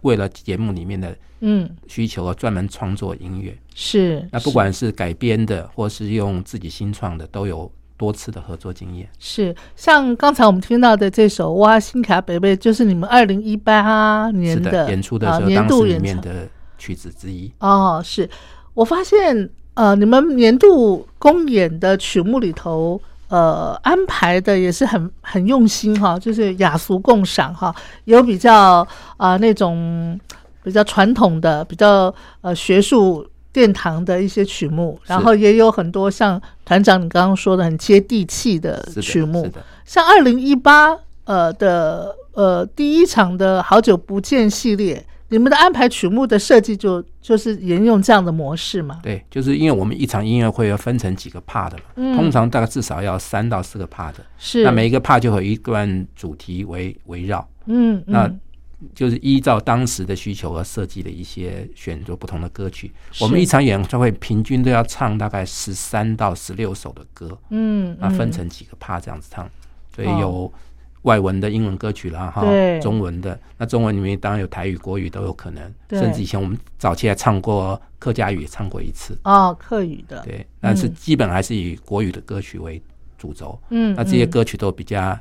[0.03, 3.53] 为了节目里面的嗯需求而专门创作音乐。
[3.73, 9.09] 是那不管是改编的，或是用自己新创的，都有多次的合作经验。
[9.19, 17.51] 是像刚才我们听到的这首《哇新卡北贝》，就是你们二零一八年是的，演出的啊时候，年当时里度演面的曲子之一。
[17.59, 18.29] 哦，是
[18.73, 22.99] 我发现呃，你们年度公演的曲目里头。
[23.27, 30.17] 呃，安排的也是很很用心哈，就是雅俗共赏哈，有比较啊、那种
[30.63, 39.51] 比较传统的、比较呃学术殿堂的一些曲目，然后也有很多像团长你刚刚说的很接地气的，曲目
[39.85, 48.99] 像二零一八呃的呃第一场的好久不见系列，你们的安排曲目的设计就就是沿用这样的模式嘛？
[49.01, 52.15] 对，就是因为我们一场音乐会要分成几个 part 嘛，嗯。
[52.15, 58.39] 通常大概至少要三到四个 part，是，那每一个 part 就有一段主题为围绕，嗯那嗯
[58.93, 62.91] 就是依照当时的需求而设计的一些选择不同的歌曲。
[63.19, 68.31] 我们一场演唱会平均都要唱大概十三到十六首的歌，嗯，那分嗯。
[68.31, 69.49] 成几个 part 这样子唱，
[69.95, 70.19] 所以哦。
[70.21, 70.53] 有
[71.05, 72.43] 外文的英文歌曲啦，哈，
[72.81, 73.39] 中文的。
[73.57, 79.17] 那中文里面当然有台语、国语都有可能，甚至以前我们早期还唱过客家语，也唱过一次。
[79.23, 82.81] 哦客语的，对，但是基本还是以国语的歌曲为
[83.17, 83.57] 主轴。
[83.69, 85.17] 嗯，那这些嗯歌曲都比较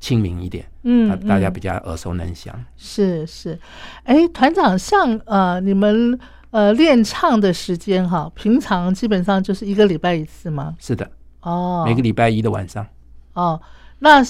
[0.00, 2.54] 亲民一点，嗯那大家嗯比较耳熟能详。
[2.76, 3.58] 是是，
[4.04, 6.18] 哎，团长，像呃你们
[6.50, 10.74] 呃练唱的时间哈，平常基本上就是一个礼拜一次吗？
[10.78, 11.10] 是的，
[11.42, 12.86] 哦，每个礼拜一的晚上。
[13.34, 13.60] 哦，
[13.98, 14.24] 那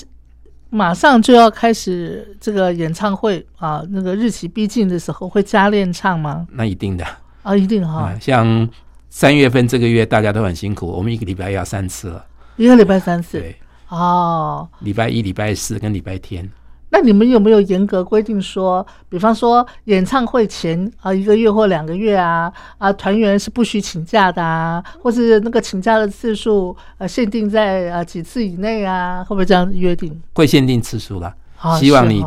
[0.71, 6.47] 马上就要开始这个演唱会啊，那个日期逼近的时候会加练唱吗？
[6.53, 7.07] 那一定的
[7.43, 8.69] 啊，一定哈、啊，像
[9.09, 12.25] 三月份这个月大家都很辛苦，我们一个礼拜要三次了。
[12.57, 13.39] 一个礼拜三次。
[13.39, 13.57] 对，
[13.89, 16.51] 哦，礼拜一、礼拜四跟礼拜天。
[16.91, 30.19] 那你们有没有严格规定说，比方说演唱会前啊一个月或两个月啊啊团员是不许请假的啊，或是那个请假的次数呃限定在呃几次以内啊，会不会这样约定？
[30.35, 32.25] 会限定次数啦，啊希望你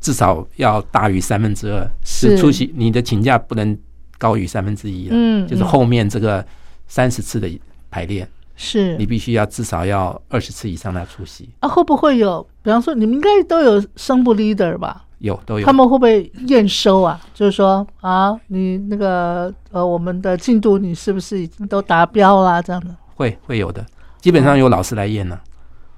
[0.00, 3.76] 至少要大于三分之二，是出席你的请假不能
[4.16, 5.14] 高于三分之一了。
[5.14, 6.42] 嗯嗯就是后面这个
[6.86, 7.46] 三十次的
[7.90, 8.26] 排练，
[8.62, 11.48] 是你必须要至少要二十次以上的出席。
[11.60, 12.46] 啊，会不会有？
[12.62, 15.06] 比方说，你们应该都有声部 leader 吧？
[15.20, 15.72] 有都有他。
[15.72, 17.18] 们会不会验收啊？
[17.32, 22.60] 就是说啊，你那个呃，我们的进度你是不是已经都达标啦？
[22.60, 23.82] 这样的会会有的，
[24.20, 25.40] 基本上由老师来验呢、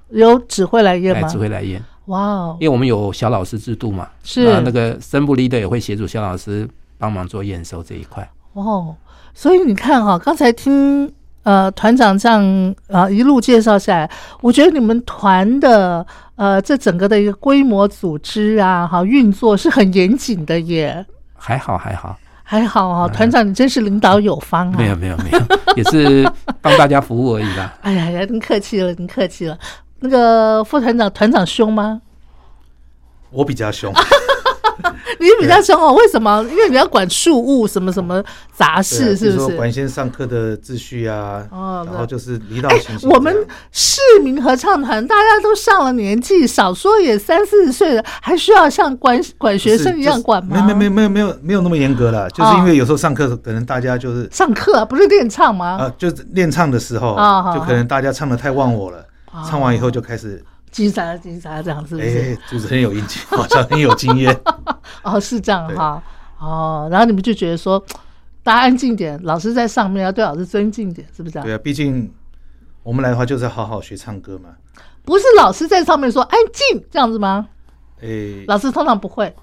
[0.09, 1.27] 有指挥来验来吗？
[1.27, 6.65] 指挥来验，哇哦，因为我们有小老师制度嘛，是那那个声部 leader 也会协助小老师
[6.97, 8.29] 帮忙做验收这一块。
[8.53, 8.95] 哦，
[9.33, 11.11] 所以你看哈、刚才听
[11.43, 14.09] 呃团长这样啊、一路介绍下来，
[14.41, 21.05] 我觉得你们团的呃这整个的一个规模组织啊，哈运作是很严谨的耶。
[21.35, 24.75] 还好还好，还好啊、团长你真是领导有方啊！
[24.77, 25.39] 没有没有没有，
[25.75, 26.29] 也是
[26.61, 27.73] 帮大家服务而已啦。
[27.83, 29.57] 哎呀呀，您客气了，您客气了。
[29.99, 32.01] 那个副团长，团长凶吗？
[33.29, 33.91] 我比较凶，
[35.19, 36.43] 你比较凶哦，为什么？
[36.49, 38.23] 因为你要管事务什么什么
[38.55, 39.55] 杂事，是不是？
[39.55, 43.09] 管一些上课的秩序啊，哦然后就是离岛哎情形。
[43.09, 43.35] 我们
[43.71, 50.63] 市民合唱团大家都上了年纪，少说也三四十岁了，还需要像管管学生一样管吗？
[50.67, 55.77] 没没没没有没有没有那么严格了，就是因为有时候上课可能大家就是上课啊不是练唱吗？
[55.79, 57.15] 啊，就是练唱的时候
[57.53, 59.05] 就可能大家唱的太忘我了，
[59.49, 60.43] 唱完以后就开始，
[60.73, 62.07] 叽喳叽喳这样是不是？
[62.33, 64.37] 哎，主持人有印记，好像很有经验。
[65.03, 66.01] 哦，是这样哈。
[66.39, 67.81] 哦，然后你们就觉得说，
[68.41, 71.47] 大家安静点，老师在上面要对老师尊敬点，是不是这样？
[71.47, 72.11] 对啊，毕竟
[72.81, 74.49] 我们来的话就是要好好学唱歌嘛。
[75.05, 77.47] 不是老师在上面说安静这样子吗？
[78.01, 79.33] 哎，老师通常不会，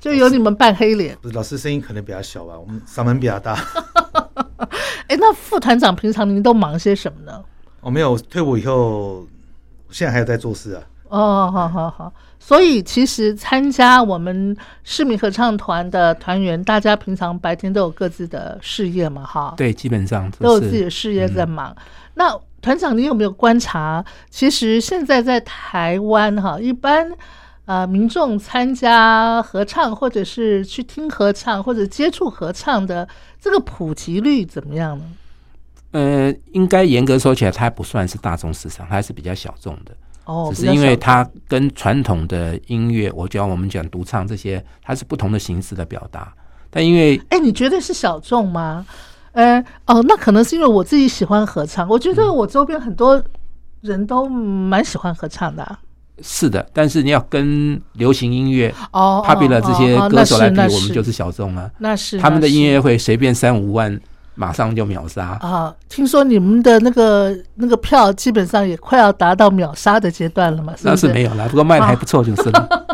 [0.00, 1.16] 就由你们扮黑脸。
[1.20, 3.54] 不是老师声音可能比较小吧，我们嗓门比较大。
[5.08, 7.44] 哎，那副团长平常您都忙些什么呢？
[7.80, 9.24] 我没有退伍以后，
[9.90, 10.82] 现在还有在做事啊。
[11.08, 12.12] 哦，好好好。
[12.38, 19.54] 所以其实参加我们市民合唱团的团员，大家平常白天都有各自的事业嘛，哈。
[19.56, 21.74] 对，基本上都有自己的事业在忙。
[22.14, 24.04] 那团长，你有没有观察？
[24.30, 27.08] 其实现在在台湾哈，一般
[27.66, 33.08] 呃民众参加合唱，或者是去听合唱，或者接触合唱的
[33.40, 35.04] 这个普及率怎么样呢？
[35.92, 39.92] 呃，应该严格说起来，它不算是大众市场，它还是比较小众的。
[40.24, 46.32] 哦，只是因为它跟传统的音乐，我讲我们讲独唱这些，它是不同的形式的表达。
[46.68, 48.84] 但因为哎，你觉得是小众吗？
[49.32, 53.22] 呃，哦，那可能是因为我自己喜欢合唱，我觉得我周边很多
[53.82, 55.78] 人都蛮喜欢合唱的啊、
[56.22, 61.70] 是的，但是你要跟流行音乐、哦 popular 这些歌手来比，我们就是小众啊。
[61.78, 64.00] 那是他们的音乐会随便三五万，
[64.36, 65.36] 马上就秒杀。
[65.40, 70.74] 啊，听说你们的那个那个票基本上也快要达到秒杀的阶段了嘛？
[70.76, 72.86] 是不那是是没有啦，不过卖的还不错就是了。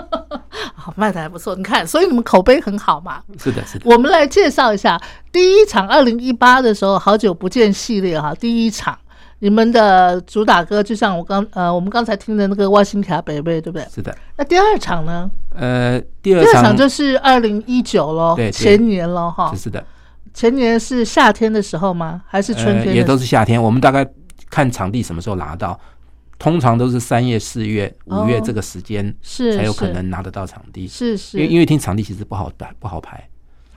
[0.74, 3.20] 好 卖的还不错，你看，所以你们口碑很好嘛。
[3.38, 3.90] 是的，是的。
[3.90, 8.98] 我们来介绍一下第一场二零一八的时候，好久不见系列哈，第一场
[9.38, 13.86] 你们的主打歌就像我刚呃我们刚才听的那个《外星卡北贝》，对不对？
[13.94, 15.30] 是的，那第二场呢？
[15.54, 19.52] 呃，第二场场就是二零一九喽，对对前年喽哈。
[19.54, 19.84] 是的，
[20.34, 22.22] 前年是夏天的时候吗？
[22.26, 23.62] 还是春天也都是夏天。
[23.62, 24.06] 我们大概
[24.50, 25.78] 看场地什么时候拿到，
[26.38, 30.88] 通常都是三月、四月、五月哦这个时间是才有可能拿得到场地。
[30.88, 33.28] 是是，因为因为听场地其实不好排，不好排。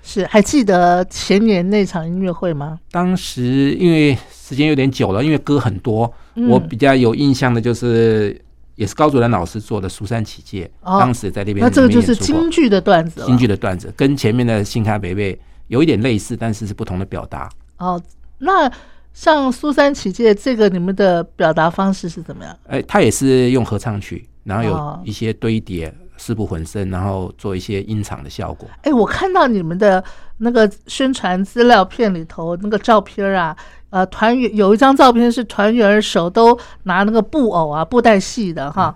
[0.08, 2.80] 是还记得前年那场音乐会吗？
[2.91, 8.39] 当时因为时间有点久了，因为歌很多，嗯我比较有印象的就是
[8.76, 13.24] 也是高祖蓝老师做的《苏珊起解》，哦当时在那边那这个就是京剧的段子。
[13.26, 15.34] 京剧的段子，跟前面的《新开北贝》
[15.68, 17.49] 有一点类似，但是是不同的表达。
[17.78, 18.01] 哦，
[18.39, 18.72] 那
[19.13, 22.57] 像苏三起解这个，你们的表达方式是怎么样？
[22.68, 28.68] 哎，他也是用合唱曲，然后哦有一些堆叠、四部混声，然后做一些音场的效果。
[28.84, 30.03] 哎，我看到你们的
[30.38, 33.55] 那个宣传资料片里头那个照片啊，
[33.89, 38.93] 呃，团员有一张照片是团员手都拿那个布偶啊，布袋戏的哈，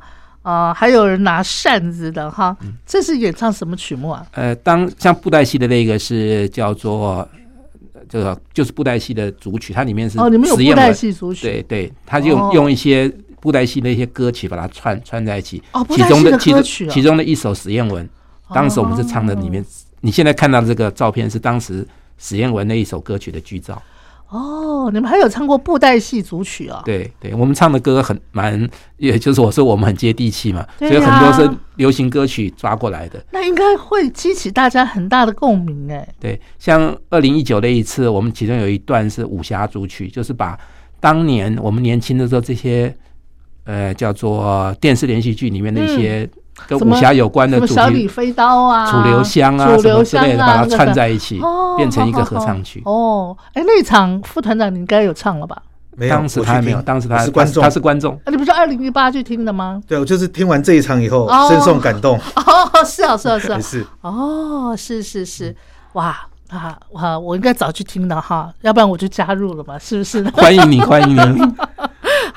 [0.50, 4.26] 啊、还有人拿扇子的哈，嗯这是演唱什么曲目啊？
[4.32, 7.28] 呃，当像布袋戏的那个是叫做
[7.94, 13.08] 呃这个就是布袋戏的主曲，它里面是哦，你们有布袋戏组曲，对对，他就用、哦用一些
[13.40, 15.62] 布袋戏的一些歌曲把它串串在一起。
[15.72, 18.10] 哦布其袋戏的其中其中的一首史艳文，
[18.52, 19.64] 当时我们是唱的里面，
[20.02, 21.88] 你现在看到的这个照片是当时
[22.18, 23.80] 史艳文那一首歌曲的剧照。
[24.30, 26.82] 哦，你们还有唱过布袋戏组曲哦？
[26.86, 33.24] 对对，我们唱的歌很蛮，也就是我说我们很接地气嘛，对所以很多是流行歌曲抓过来的。
[33.32, 36.08] 那应该会激起大家很大的共鸣哎。
[36.20, 40.56] 对，像二零一九那一次，我们其中有一段是武侠组曲，就是把
[41.00, 42.96] 当年我们年轻的时候这些
[43.64, 46.30] 呃叫做电视连续剧里面的一些
[46.68, 52.82] 跟武侠有关的什么主题，小李飞刀啊，楚留香啊楚什么之类的，留香啊，把它串在一起，哦，变成一个合唱曲。
[52.86, 55.62] 哦，哎，那场副团长你应该有唱了吧？
[55.96, 58.14] 没有，当时他还没有，当时他我是观众，他是观众。
[58.24, 59.82] 啊，你不是二零一八去听的吗？
[59.86, 65.54] 对，我就是听完这一场以后哦深受感动，哦，是啊，是啊，是啊，是哦，是是是，
[65.94, 66.16] 哇
[66.50, 70.24] 啊哇，我应该早去听的哈，要不然我就加入了嘛，是不是？
[70.32, 71.54] 欢迎你，欢迎你。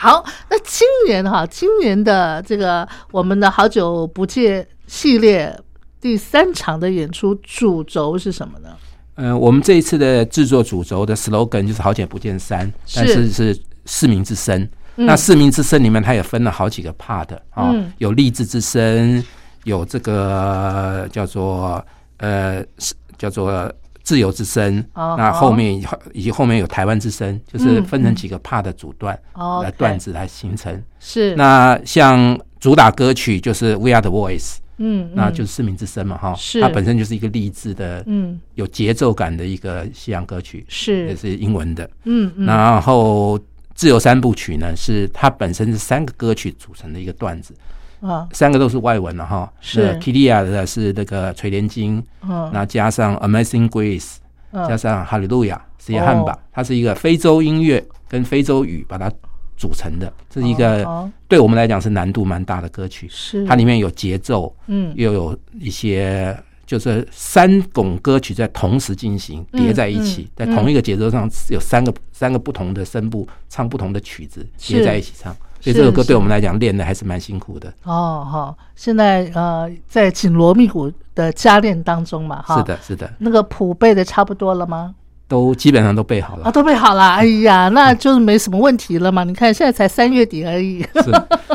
[0.03, 5.57] 好，那今年哈，今年的这个我们的好久不见系列
[6.01, 8.71] 第三场的演出主轴是什么呢？
[9.15, 14.69] 嗯，我们这一次的制作主轴的 slogan 就是“好久不见三”，但是是市民之声。
[14.97, 19.23] 那市民之声里面，它也分了好几个 part 啊、嗯有励志之声，
[19.63, 21.81] 有这个叫做
[22.17, 23.73] 呃是叫做
[24.03, 24.85] 自由之声。
[24.95, 30.83] 哦那后面以以及后面有台湾之声，就是分成几个 part 的组段、哦来段子来形成。
[31.01, 31.35] 是。
[31.37, 36.61] 那像主打歌曲就是 We Are the Voice，嗯，那嗯就是市民之声嘛哈，是。
[36.61, 38.41] 它本身就是一个励志的，嗯。
[38.55, 41.09] 有节奏感的一个西洋歌曲，是。
[41.09, 41.89] 也是是英文的。
[42.05, 42.47] 嗯嗯。
[42.47, 43.39] 然后
[43.75, 47.55] 自由三部曲呢，是它本身是三个歌曲组成的一个段子，
[48.03, 48.29] 啊。
[48.33, 49.51] 三个都是外文了哈。
[49.61, 49.99] 是。
[50.01, 52.51] Kilia 的是那个垂帘经，嗯。
[52.53, 54.17] 那加上 Amazing Grace，
[54.51, 54.69] 嗯。
[54.69, 59.11] 加上哈利路亚，是一个汉堡哦，它是一个非洲音乐跟非洲语把它
[59.57, 63.09] 组成的，这是一哦个哦对我们来讲是难度蛮大的歌曲。
[63.11, 63.47] 是。
[63.47, 64.93] 它里面有节奏，嗯。
[64.97, 66.37] 又有一些
[66.67, 75.35] 就是三种歌曲在同时进行，嗯叠在一起，嗯在同一个节奏上有三个三个不同的声部唱不同的曲子，叠在一起唱。
[75.63, 77.73] 所以是这首歌是对我们来讲练的还是蛮辛苦的。
[77.85, 84.95] 哦好，现在呃在紧锣密鼓的加练当中嘛哈，是，的，是的，那个谱背的差不多了吗？
[85.29, 89.25] 都基本上都背好了啊，都背好了， 哎呀，那就是没什么问题了嘛。
[89.25, 91.11] 你看现在才三月底而已，是，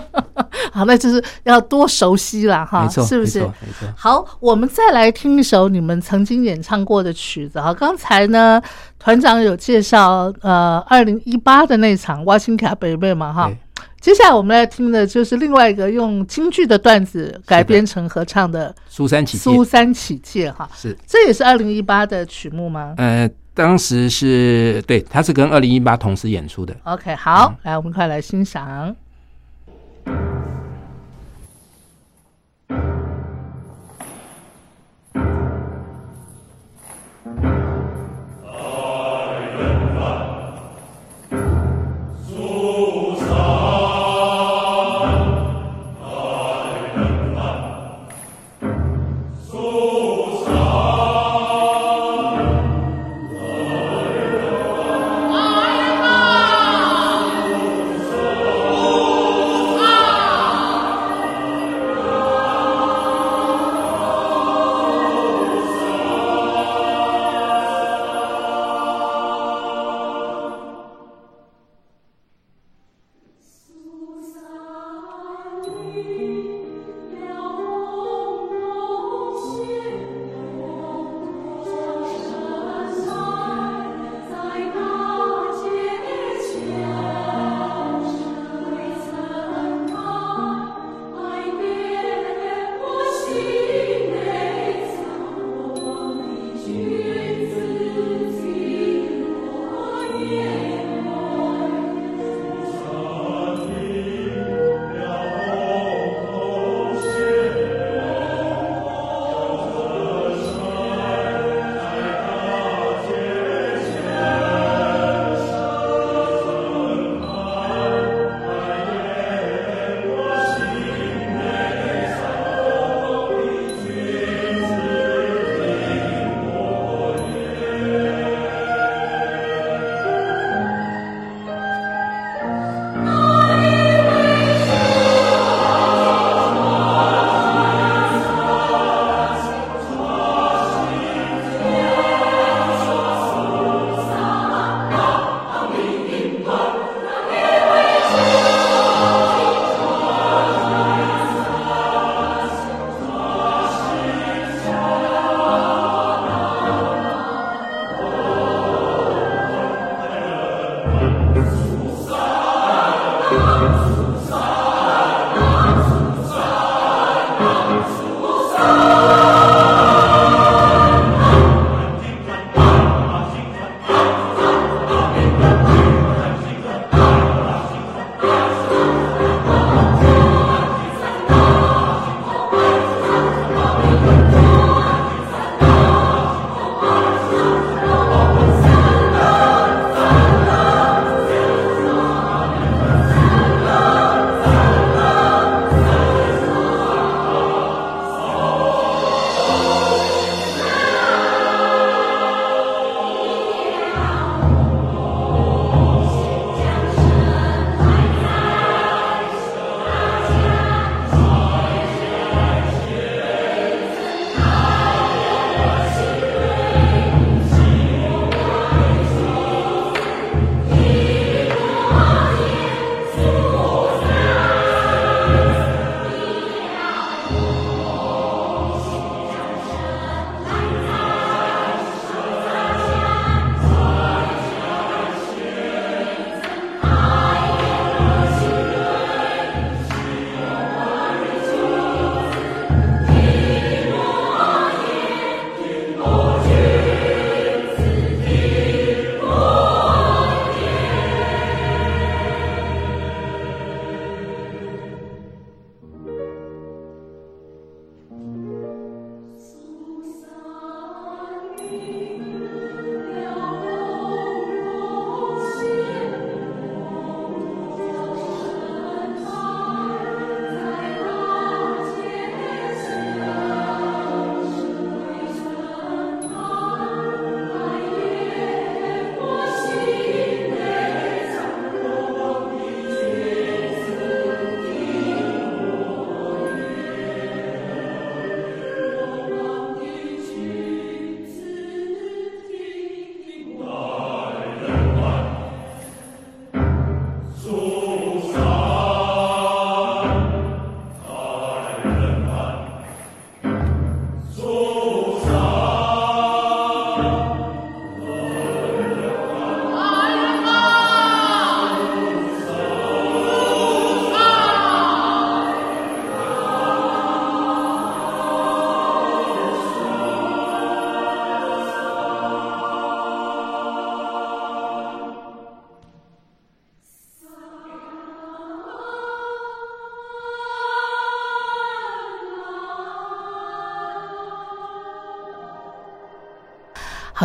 [0.73, 3.93] 好，那就是要多熟悉了哈，没错，是不是没错？，没错。
[3.95, 7.71] 好，我们再来听一首你们曾经演唱过的曲子哈。
[7.73, 8.59] 刚才呢，
[8.97, 13.57] 团长有介绍呃，二零一八的那场《挖心卡北贝》嘛哈对。
[13.99, 26.75] 接下来我们来听的就是另外一个用京剧的段子改编成合唱的苏三起《苏三起解》哈，是，这也是二零一八的曲目吗呃，当时是对，它是跟二零一八同时演出的。
[26.83, 28.95] ？OK，好，来我们快来欣赏。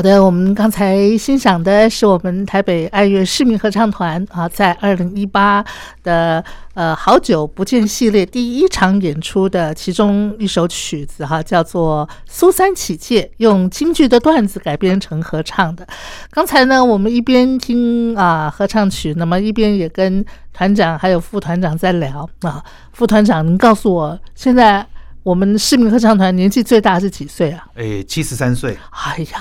[0.03, 5.65] 好的，我们刚才欣赏的是我们台北爱乐市民合唱团啊，在二零一八
[6.03, 6.45] 的
[6.75, 15.87] 呃好久不见系列第一场演出的其中一首曲子哈，叫做《苏三起解》，用京剧的段子改编成合唱的。
[16.33, 22.61] 刚才呢，我们一边听啊合唱曲，那么一边也跟团长还有副团长在聊啊。
[22.93, 24.85] 副团长，您告诉我，现在
[25.23, 27.65] 我们市民合唱团年纪最大是几岁啊？
[27.77, 29.39] 哎，七十三岁，哎呀，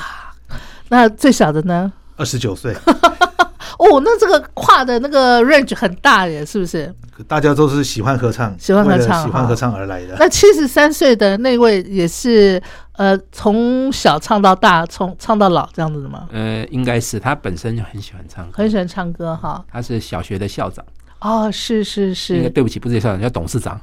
[0.91, 1.91] 那最小的呢？
[2.17, 2.75] 二十九岁，
[3.79, 6.93] 哦，那这个跨的那个 range 很大耶，是不是？
[7.29, 10.17] 大家都是喜欢合唱，喜欢合唱喜欢合唱而来的。
[10.19, 12.61] 那七十三岁的那位也是
[12.97, 16.27] 呃，从小唱到大，从唱到老这样子的吗？
[16.33, 19.63] 呃，应该是他本身就很喜欢唱歌，很喜欢唱歌哈。
[19.71, 20.83] 他是小学的校长，
[21.21, 23.79] 哦，是是是，应该对不起，不是校长，叫董事长，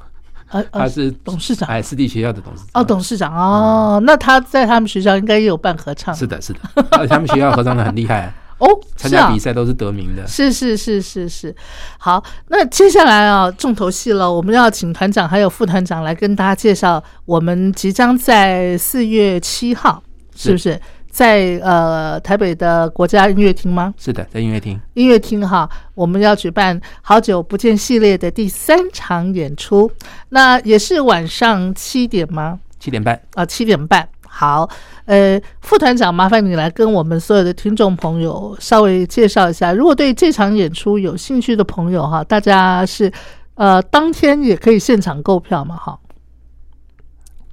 [0.50, 1.68] 呃呃他是董事长。
[1.68, 2.82] 哎，私立学校的董事长。
[2.82, 6.60] 哦，董事长哦，那他在他们学校应该也有办合唱，是的，是的，
[6.92, 10.26] 而且他们学校合唱的很厉害，哦， 参加比赛都是得名的。
[10.26, 11.54] 是是是是是，
[11.98, 20.02] 好，那接下来啊，重头戏了，我们要请团长还有副团长来跟大家介绍，我们即将在四月七号，
[20.34, 20.80] 是不是
[21.18, 23.92] 在呃台北的国家音乐厅吗？
[23.98, 24.80] 是的，在音乐厅。
[24.94, 29.90] 音乐厅哈，我们要举办好久不见系列的第三场演出，
[30.28, 32.60] 那也是晚上七点吗？
[32.78, 34.08] 七点半，啊，七点半。
[34.28, 34.70] 好，
[35.06, 43.12] 呃，副团长，麻烦你来跟我们所有的听众朋友稍微介绍一下，如果对这场演出有兴趣的朋友哈，大家是
[43.56, 45.98] 呃当天也可以现场购票嘛，哈，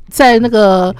[0.07, 0.95] 在那个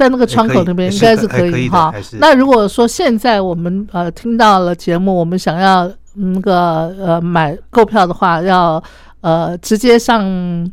[0.00, 1.94] 在那个窗口那边应该是是可可以的哈。
[2.12, 8.82] 那如果说现在我们呃听到了节目，我们想要嗯那个呃买购票的话，要
[9.20, 10.24] 呃直接上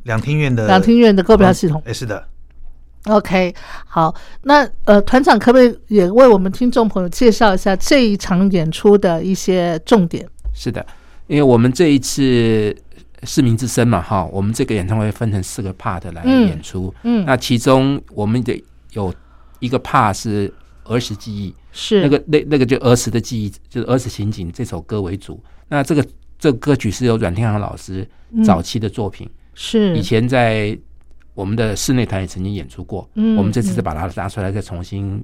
[0.06, 1.84] 两厅院的两厅院的购票系统。
[1.86, 2.24] 哎，是的
[3.08, 3.54] ，OK，
[3.86, 10.26] 好，那呃，团长可不可以也为我们听众朋友介绍一下这一场演出的一些重点？
[10.54, 10.86] 是的，
[11.28, 12.74] 因为我们这一次
[13.24, 16.94] 市民之声嘛，哈，我们这个演唱会分成四个 part 来嗯演出。
[17.04, 18.64] 嗯，那其中我们的
[18.98, 19.14] 有
[19.60, 20.52] 一个 part 是
[20.86, 25.42] 儿时记忆，是那个那那个就儿时的记忆，就是儿时情景这首歌为主。
[25.70, 26.06] 那这个
[26.40, 28.08] 这个歌曲是由阮天航老师
[28.44, 30.78] 早期的作品，是以前在
[31.36, 33.08] 我们的室内团也曾经演出过。
[33.14, 35.24] 嗯我们这次把它拿出来，再重新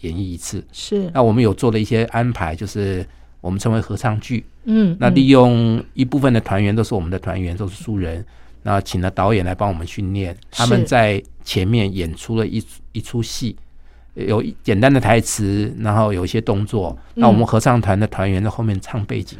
[0.00, 0.64] 演绎一次。
[0.72, 3.06] 是那我们有做了一些安排，就是
[3.40, 4.44] 我们称为合唱剧。
[4.64, 8.24] 嗯，嗯那利用一部分的团员都是我们的团员，都是素人，然
[8.74, 10.36] 后请了导演来帮我们训练。
[10.50, 13.56] 他们在前面演出了一一出戏，
[14.14, 16.98] 有一简单的台词，然后有一些动作。
[17.14, 19.38] 那我们合唱团的团员在后面唱背景，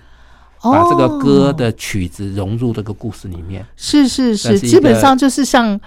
[0.62, 5.80] 把这个歌哦的曲子融入这个故事里面，是是是，是基本上就是像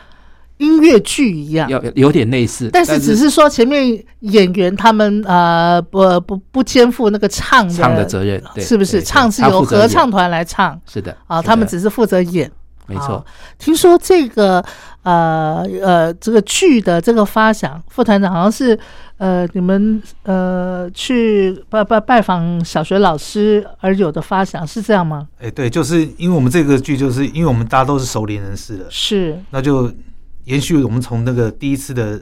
[0.58, 1.70] 音乐剧一样。
[1.70, 9.02] 有有点类似，但是只是说前面演员他们呃不不不肩负那个唱的唱的责任，对，是不是？
[9.02, 12.52] 唱是由合唱团来唱是的啊，他们只是负责演。
[12.90, 13.26] 没错好。
[13.58, 14.64] 听说这个
[15.04, 18.78] 呃呃这个剧的这个发想，副团长好像是
[19.18, 25.28] 呃你们呃去拜拜拜访小学老师而有的发想，是这样吗？
[25.40, 29.92] 哎，对，就是因为我们这个剧，就是因为我们大家都是熟龄人士了，是那就
[30.46, 32.22] 延续我们从那个第一次的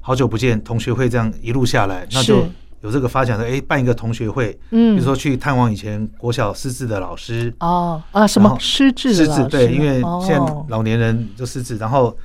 [0.00, 2.50] 好久不见同学会这样一路下来，那就是
[2.80, 10.64] 有这个发想的，哎，办一个同学会，嗯，比如说去探望以前国小师资的老师，哦啊什么失智失智对，因为现在哦。
[10.68, 12.16] 老年人就失智，然后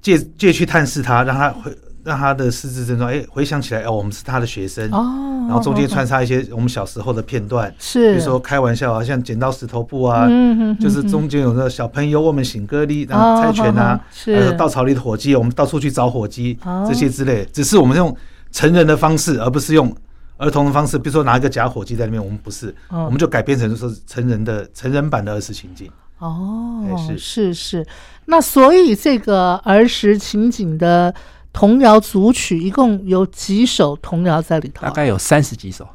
[0.00, 1.72] 借借去探视他，让他回
[2.04, 8.12] 让他的失智症状，哎，回想起来，哦，我们是他的学生，哦，然后中间哦穿插一些我们小时候的片段，是。
[8.12, 14.34] 比如说开玩笑啊，像剪刀石头布啊，嗯哼就是中间有那个小朋友我们醒歌哩，然后猜拳啊哦，是。
[14.34, 16.84] 还有稻草里的火鸡，我们到处去找火鸡哦。
[16.88, 18.12] 这些之类，只是我们用
[18.52, 19.92] 成人的方式，而不是用
[20.36, 25.90] 儿童的方式，比如说拿一个假火机在里面，我们不是，嗯我们就改编成就是成人的成人版的儿时情景。
[26.18, 27.86] 哦哎，是是是，
[28.26, 31.12] 那所以这个儿时情景的
[31.52, 34.88] 童谣组曲一共有几首童谣在里头啊？
[34.88, 35.88] 大概有三十几首，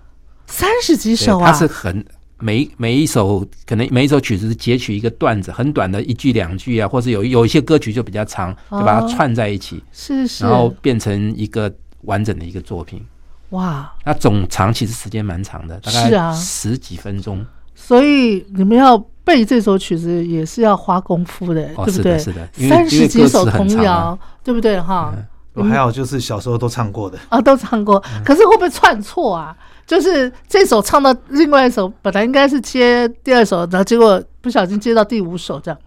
[0.47, 1.51] 三十几首啊！
[1.51, 2.05] 它是很
[2.39, 11.74] 每每一首可能每一首曲子是截取一个段子，很短的一句两句啊，或者有有一些歌曲就比较长，就把哦它串在一起，是是，然后变成一个
[12.08, 13.05] 完整的一个作品。
[13.51, 17.45] 哇，那总长其实时间蛮长的，大是啊概十几分钟。
[17.74, 22.49] 所以你们要背这首曲子也是要花功夫的，哦，对不对是的，？
[22.51, 24.82] 是的，三十几首童谣啊，，对不对？
[24.82, 25.14] 哈，
[25.53, 29.55] 我还好，就是小时候都唱过的，啊，都唱过，嗯可是会不会串错啊？
[29.86, 35.80] 就是这首唱到另外一首，本来应该是接第二首，然后结果不小心接到第五首，这样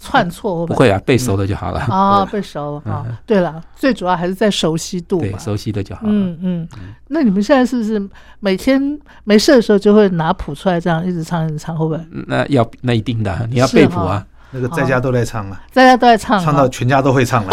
[0.00, 1.80] 串错，不会啊，背熟了就好了。
[1.80, 3.04] 啊，背熟了啊。
[3.26, 6.08] 对了，最主要还是在熟悉度对，熟悉的就好了。
[6.10, 6.68] 嗯嗯，
[7.08, 8.08] 那你们现在是不是
[8.40, 8.80] 每天
[9.24, 12.00] 没事的时候就会拿谱出来，这样一直唱一直唱，会不会？
[12.26, 14.24] 那要那一定的，你要背谱啊。
[14.50, 17.50] 那个在家都在唱啊，在家都在唱啊，唱到全家都会唱了。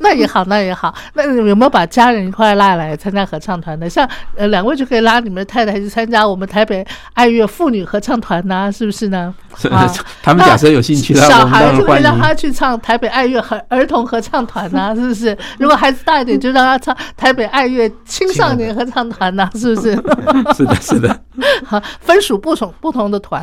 [0.00, 0.94] 那也好，那也好。
[1.14, 3.88] 那有没有把家人一块拉来参加合唱团的？
[3.88, 6.84] 像呃，两位就可以拉你们的太太去参加我们台北
[7.14, 9.32] 爱乐妇女合唱团呐、是不是呢？
[9.70, 9.86] 啊
[10.22, 12.32] 他们假设有兴趣的话，小孩就可以让他。
[12.34, 15.36] 去唱台北爱乐和儿童合唱团呐、是不是？
[15.58, 19.92] 如果孩子大一点，就让他唱台北爱乐青少年合唱团呐、是不是？
[20.56, 21.20] 是的，是的，
[21.64, 23.42] 好，分属不同不同的团，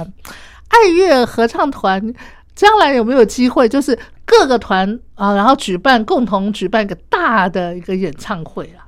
[0.70, 2.02] 爱乐合唱团
[2.56, 3.98] 将来有没有机会，就是
[4.30, 8.86] 各个团啊，然后举办共同举办一个大的一个演唱会啊？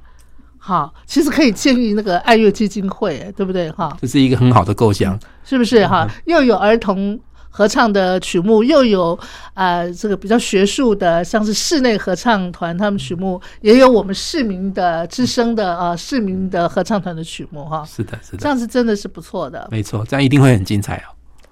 [0.59, 3.71] 好，其实可以建议那个爱乐基金会，哎对不对？
[3.71, 5.19] 哈，这是一个很好的构想。
[5.43, 6.07] 是不是哈？
[6.25, 7.19] 又有儿童
[7.49, 9.19] 合唱的曲目，又有
[9.55, 17.83] 呃这个比较学术的，像是室内合唱团他们曲目，也有我们市民的之声的呃市民的合唱团的曲目哈。
[17.83, 19.67] 是的，是的这，样子真的是不错的。
[19.71, 21.09] 没错，这样一定会很精彩哦。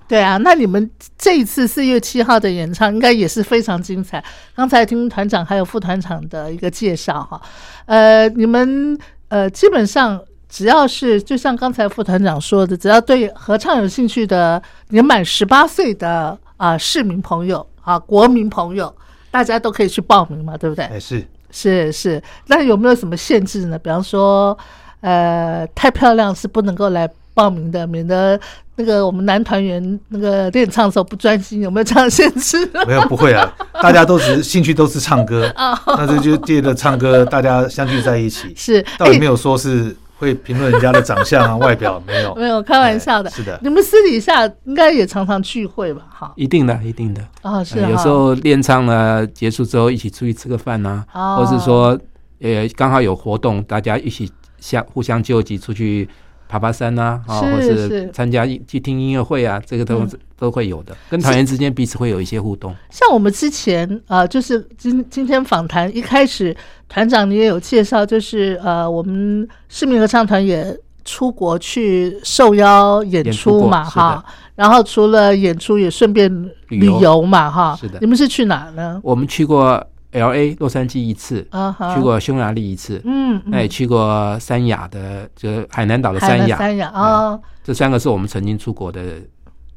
[0.10, 0.90] 对啊，那你们
[1.20, 4.22] 这一次四月七号的演唱应该也是非常精彩。
[4.56, 7.40] 刚才听团长还有副团长的一个介绍哈，
[7.86, 8.98] 呃，你们
[9.28, 18.92] 呃基本上只要是就像刚才副团长说的，只要对合唱有兴趣的年满十八岁的啊、市民朋友啊国民朋友，
[19.30, 20.86] 大家都可以去报名嘛，对不对？
[20.86, 23.78] 哎，是是是，那有没有什么限制呢？
[23.78, 24.58] 比方说，
[25.02, 28.40] 呃，太漂亮是不能够来报名的，免得
[28.76, 32.58] 那个我们男团员那个练唱的时候不专心，有没有这样的限制？
[32.88, 33.52] 没有不会啊，
[33.82, 35.52] 大家都只是兴趣都是唱歌，
[35.86, 43.30] 那这就借着唱歌，大家相聚在一起，是，倒也没有说是会评论人家的长相啊、外表，没有 没有开玩笑的。
[43.30, 46.02] 哎是的你们私底下应该也常常聚会吧？
[46.10, 47.22] 哈，一定的，一定的。
[47.42, 51.98] 啊，是有时候练唱呢结束之后，一起出去吃个饭呐、哦或是说，
[52.42, 56.08] 呃，刚好有活动，大家一起相互相救济，出去
[56.50, 60.96] 爬爬山呐、啊，或是参加一去听音乐会啊，这个都、嗯都会有的。
[61.10, 62.74] 跟团员之间彼此会有一些互动。
[62.90, 66.56] 像我们之前呃，就是今今天访谈一开始，
[66.88, 74.24] 团长你也有介绍，就是呃，我们市民合唱团也出国去受邀演演出出嘛，哈。
[74.56, 76.32] 然后除了演出，也顺便
[76.70, 77.78] 旅游嘛，哈。
[77.80, 78.98] 是的你们是去哪呢？
[79.04, 81.48] 我们去过 L A 洛杉矶一次，
[81.94, 86.58] 去过匈牙利一次，嗯，嗯，那也去过三亚的，就是海南岛的三亚。
[86.58, 87.40] 三亚哦。
[87.64, 89.22] 这三个是我们曾经出国的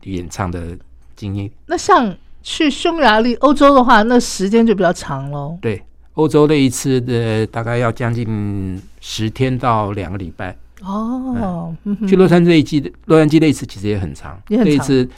[0.05, 0.76] 演唱的
[1.14, 1.51] 经验。
[1.66, 5.59] 那像去匈牙利、欧洲的话，那时间就比较长喽。
[5.61, 5.83] 对，
[6.14, 10.57] 欧洲那一次的大概要将近十天到两个礼拜。
[10.83, 15.09] 哦，嗯去洛杉矶这一季，洛杉矶那一次其实也很长，也很长那一次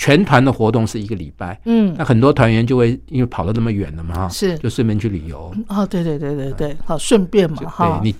[0.00, 1.94] 全团的活动是一个礼拜，嗯。
[1.98, 4.56] 那，很多团员就会因为跑得那么远了嘛，哈，是。
[4.56, 5.54] 就顺便去旅游。
[5.68, 8.00] 哦，对对对对对，好，顺便嘛就哈。
[8.02, 8.10] 对。
[8.10, 8.16] 你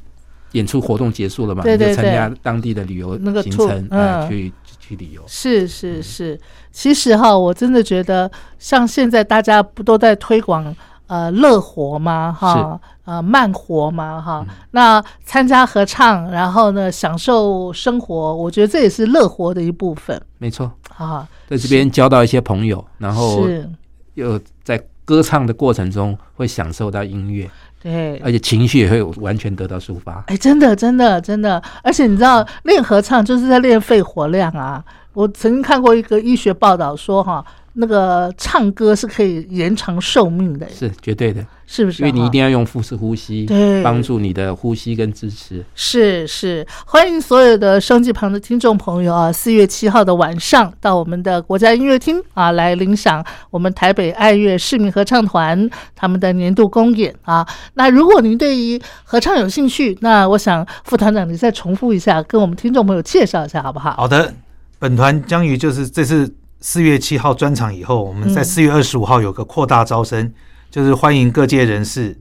[0.52, 3.98] 演出活动结束了嘛，对对你就参加当地的旅游那个行程，嗯。
[3.98, 5.22] 哎，去去旅游。
[5.26, 6.38] 是是是，
[6.70, 10.76] 其实哈，我真的觉得，像现在大家不都在推广
[11.10, 12.32] 呃乐活吗？
[12.38, 14.22] 哈，呃慢活吗？
[14.24, 21.26] 哈，那参加合唱，然后呢享受生活，我觉得这也是乐活的一部分没错，啊。
[21.48, 23.68] 在这边交到一些朋友，然后是，
[24.14, 27.50] 又在歌唱的过程中会享受到音乐，
[27.82, 28.16] 对。
[28.18, 30.22] 而且情绪也会完全得到抒发。
[30.28, 34.84] 哎，真的，真的，真的，而且你知道，练合唱就是在练肺活量啊。
[35.12, 37.44] 我曾经看过一个医学报道说，哈，
[37.74, 42.02] 那个唱歌是可以延长寿命的，是绝对的，是不是？
[42.02, 45.64] 因为你一定要用腹式呼吸，对帮助你的呼吸跟支持。
[45.74, 57.46] 是是，欢迎所有的收机旁的听众朋友啊，四月七号的晚上到我们的国家音乐厅啊来领赏我们台北爱乐市民合唱团他们的年度公演啊。
[57.74, 63.92] 那如果您对于合唱有兴趣，那我想副团长你再重复一下，跟我们听众朋友介绍一下好不好？
[63.92, 64.34] 好的，
[64.80, 70.30] 本团将于就是这次四月七号专场以后，我们在嗯四月二十五号有个扩大招生，
[70.70, 72.16] 就是欢迎各界人士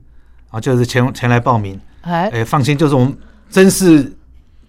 [0.50, 1.78] 啊，就是前前来报名。
[2.00, 3.14] 哎，哎，放心，就是我们
[3.50, 4.10] 真是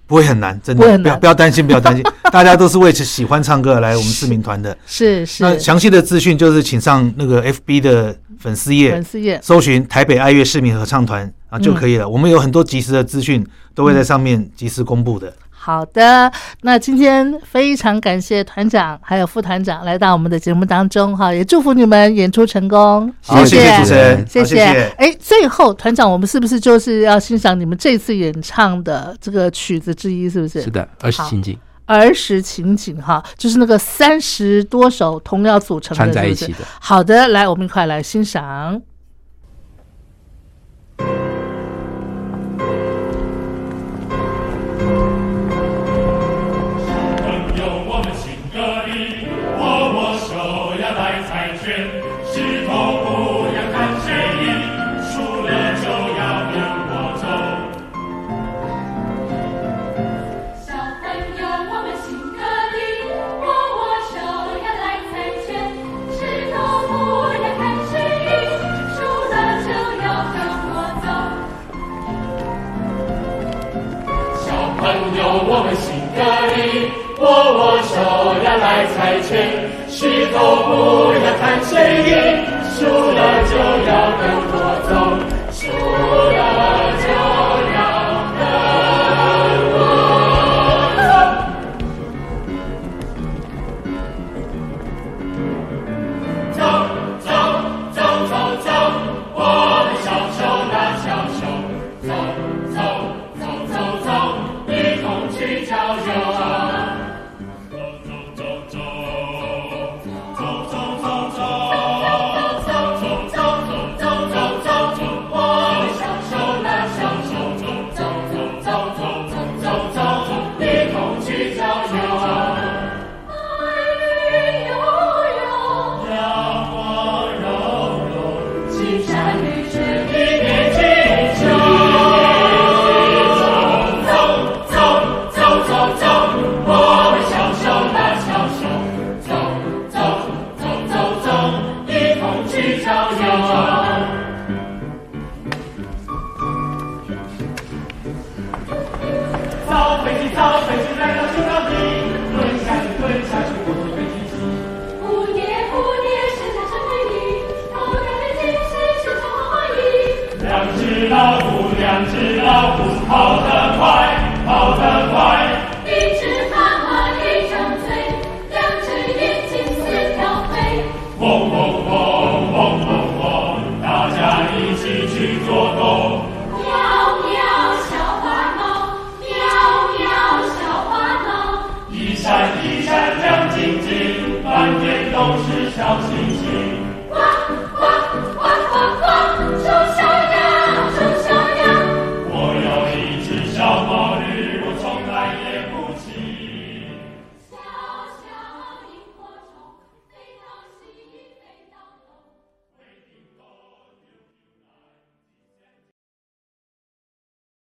[0.06, 2.04] 不会很难，真的不要不要担心，不要担心，
[2.34, 4.78] 大家都是为喜欢唱歌而来我们市民团的。
[4.86, 12.10] 是是那详细的资讯就是请上那个 FB 的粉丝页粉，丝页搜寻台北爱乐市民合唱团啊就可以了。
[12.10, 15.34] 我们有很多及时的资讯都会在上面及时公布的。
[15.64, 16.32] 好的，
[16.62, 24.94] 那今天非常感谢团长还有副团长来到我们的节目当中哈，也祝福你们演出成功，好，谢谢谢主持人，谢。
[24.98, 30.28] 哎，最后团长，我们是不是就是要欣赏你们这次演唱的这个曲子之一？
[30.28, 30.64] 是不是？
[30.64, 31.56] 是的，儿时情景。
[31.86, 36.60] 儿时情景哈，就是那个三十多首童谣组成的，串在一起的。
[36.80, 38.82] 好的，来，我们一块来欣赏。